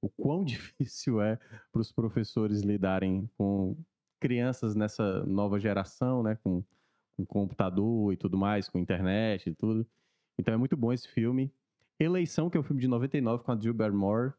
[0.03, 0.43] O quão
[0.83, 1.39] difícil é
[1.71, 3.77] para os professores lidarem com
[4.21, 6.37] crianças nessa nova geração, né?
[6.45, 6.63] Com,
[7.17, 9.87] com computador e tudo mais, com internet e tudo.
[10.39, 11.53] Então é muito bom esse filme.
[11.99, 14.33] Eleição, que é um filme de 99 com a Drew Barrymore,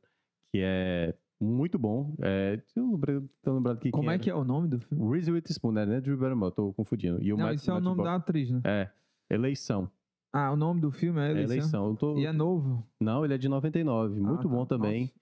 [0.52, 2.16] que é muito bom.
[2.22, 3.00] É, eu
[3.44, 4.24] tô lembrado aqui Como é era.
[4.24, 5.12] que é o nome do filme?
[5.12, 5.86] Reese Witherspoon, né?
[5.86, 7.22] Não é Drew Barrymore, tô confundindo.
[7.22, 8.62] E o Não, Matt- esse é o nome Bo- da atriz, né?
[8.64, 8.90] É,
[9.30, 9.90] Eleição.
[10.34, 11.56] Ah, o nome do filme é É Eleição.
[11.56, 11.88] eleição.
[11.90, 12.84] Eu tô- E é novo.
[13.00, 14.16] Não, ele é de 99.
[14.18, 14.50] Ah, Muito tá.
[14.50, 15.02] bom também.
[15.04, 15.14] Nossa.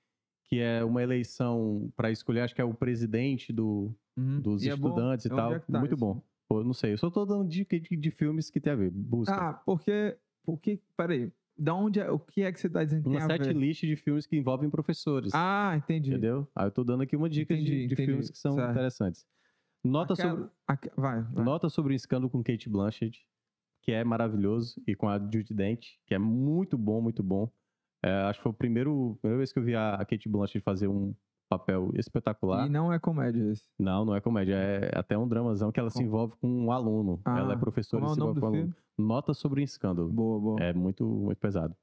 [0.50, 4.42] Que é uma eleição para escolher, acho que é o presidente do, Uhum.
[4.42, 5.54] dos E é estudantes e Onde tal.
[5.54, 6.22] é tá Muito esse bom.
[6.48, 8.90] Pô, não sei, eu só tô dando dica de, de filmes que tem a ver.
[8.90, 9.34] Busca.
[9.36, 10.18] Ah, porque.
[10.44, 10.80] Porque.
[10.98, 11.32] Peraí.
[11.56, 12.10] Da onde é.
[12.10, 14.36] O que é que você tá dizendo que uma tem set list de filmes que
[14.36, 15.32] envolvem professores.
[15.36, 16.10] Ah, entendi.
[16.10, 16.48] entendeu?
[16.56, 18.06] Aí eu tô dando aqui uma dica de- Entendi, de, entendi.
[18.08, 18.72] filmes que são Certo.
[18.72, 19.28] interessantes.
[19.84, 20.50] Nota Aquela- sobre.
[20.68, 21.44] aque- Vai, vai.
[21.46, 23.24] Nota sobre o escândalo com Kate Blanchett,
[23.84, 27.50] que é maravilhoso, e com a Judy Dent, que é muito bom, muito bom.
[28.04, 30.64] É, acho que foi o primeiro, a primeira vez que eu vi a Kate Blanchett
[30.64, 31.14] fazer um
[31.50, 32.68] papel espetacular.
[32.68, 33.64] E não é comédia esse.
[33.80, 36.72] Não, não é comédia, é até um dramazão que ela se Com- envolve com um
[36.72, 37.20] aluno.
[37.26, 38.76] ela é Ah, professora é e o se envolve do com um aluno.
[38.98, 40.10] Nota sobre um escândalo.
[40.10, 40.62] Boa, boa.
[40.62, 41.76] É muito, muito pesado.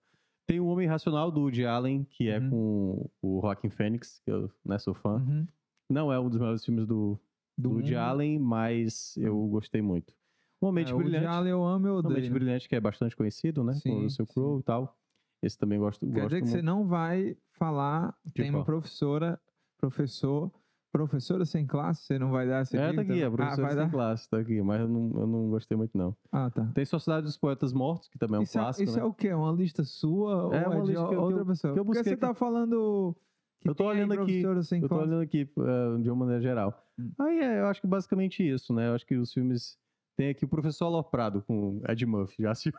[0.46, 2.50] Tem o Homem Racional do Woody Allen, que é Uhum.
[2.50, 5.16] com o Joaquin Phoenix, que eu né, sou fã.
[5.16, 5.46] Uhum.
[5.90, 7.18] Não é um dos melhores filmes do,
[7.58, 8.00] do Woody mundo.
[8.00, 10.14] Allen, mas eu gostei muito.
[10.62, 11.34] Um Mente É, o Woody Brilhante.
[11.34, 12.14] Allen eu amo eu odeio.
[12.14, 13.72] Mente Brilhante, que é bastante conhecido, né?
[13.72, 14.32] com Sim, o Russell sim.
[14.34, 14.96] Crowe e tal.
[15.42, 16.56] Esse também gosto, Quer gosto dizer que muito.
[16.56, 18.14] você não vai falar.
[18.34, 18.64] tem uma qual?
[18.64, 19.40] professora,
[19.78, 20.50] professor,
[20.92, 23.84] professora sem classe, você não vai dar essa É, tá aqui, ah, professora vai sem
[23.84, 23.90] dar?
[23.90, 26.16] classe, tá aqui, mas eu não, eu não gostei muito, não.
[26.32, 26.70] Ah, tá.
[26.74, 29.02] Tem Sociedade dos Poetas Mortos, que também é um isso é, clássico, isso né?
[29.02, 29.32] é o quê?
[29.34, 31.72] Uma lista sua É ou uma é de lista que eu- outra que eu- pessoa?
[31.74, 33.14] que eu Porque busquei você que- tá falando
[33.60, 36.16] que Eu tô aí olhando aqui, professora sem Eu tô olhando aqui eh, de uma
[36.16, 36.86] maneira geral.
[36.98, 37.12] Hum.
[37.18, 38.88] Aí é, eu acho que basicamente isso, né?
[38.88, 39.78] Eu acho que os filmes.
[40.16, 42.72] Tem aqui o Professor Aloprado com Ed Murphy, já assistiu?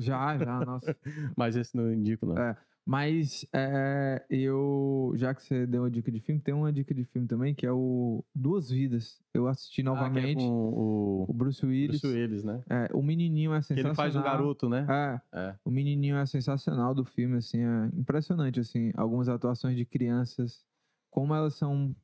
[0.00, 0.96] Já, já, nossa.
[1.36, 2.36] Mas esse não indico, não.
[2.36, 6.94] É, Mas é, eu, já que você deu uma dica de filme, tem uma dica
[6.94, 9.22] de filme também, que é o Duas Vidas.
[9.32, 10.38] Eu assisti Ah, que é novamente.
[10.44, 12.00] com O o Bruce Willis.
[12.00, 12.62] Bruce Willis, né?
[12.68, 13.90] É, o menininho é Que sensacional.
[13.92, 14.86] ele faz um garoto, né?
[14.88, 15.54] É, É.
[15.64, 20.64] o menininho é sensacional do filme, assim, é impressionante, assim, algumas atuações de crianças,
[21.10, 21.94] como elas são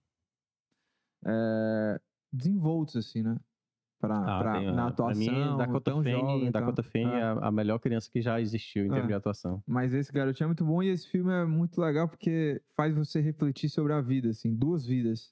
[1.26, 2.00] é,
[2.32, 3.36] desenvoltas, assim, né?
[4.00, 6.50] Pra, Ah, pra- tem, na ah, atuação, pra mim, Dakota tão jovem Fanning.
[6.50, 7.18] Dakota Fanning É.
[7.20, 8.92] é a a melhor criança que já existiu em É.
[8.92, 9.62] termos de atuação.
[9.66, 13.20] Mas esse garotinho é muito bom e esse filme é muito legal porque faz você
[13.20, 15.30] refletir sobre a vida, assim, duas vidas.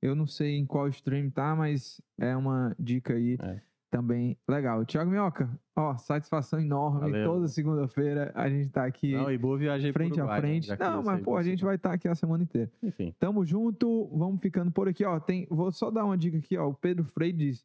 [0.00, 3.60] Eu não sei em qual stream tá, mas é uma dica aí É.
[3.90, 4.84] também legal.
[4.84, 7.00] Tiago Minhoca, ó, satisfação enorme.
[7.10, 7.24] Valeu.
[7.32, 10.46] Toda segunda-feira a gente tá aqui Não, e boa viagem frente a Uruguai, né?
[10.48, 10.76] frente.
[10.76, 12.70] Que Não, mas pô, a gente vai estar aqui a semana inteira.
[12.82, 13.12] Enfim.
[13.18, 15.18] Tamo junto, vamos ficando por aqui, ó.
[15.18, 16.68] Tem, vou só dar uma dica aqui, ó.
[16.68, 17.64] O Pedro Freire diz: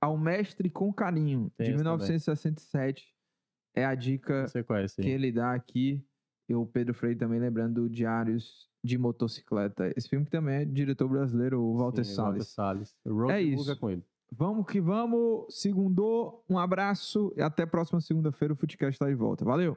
[0.00, 1.96] Ao Mestre com Carinho, Tem de essa também.
[1.98, 3.14] 1967.
[3.74, 6.04] É a dica é que ele dá aqui.
[6.48, 9.92] E o Pedro Freire também lembrando do Diários de Motocicleta.
[9.96, 12.48] Esse filme que também é diretor brasileiro, o Walter Sim, Walter Salles.
[12.48, 12.96] Salles.
[13.06, 13.76] Road É isso.
[13.78, 14.02] com ele.
[14.32, 15.44] Vamos que vamos.
[15.50, 19.44] Segundou, um abraço e até a próxima segunda-feira o Futecast está de volta.
[19.44, 19.76] Valeu!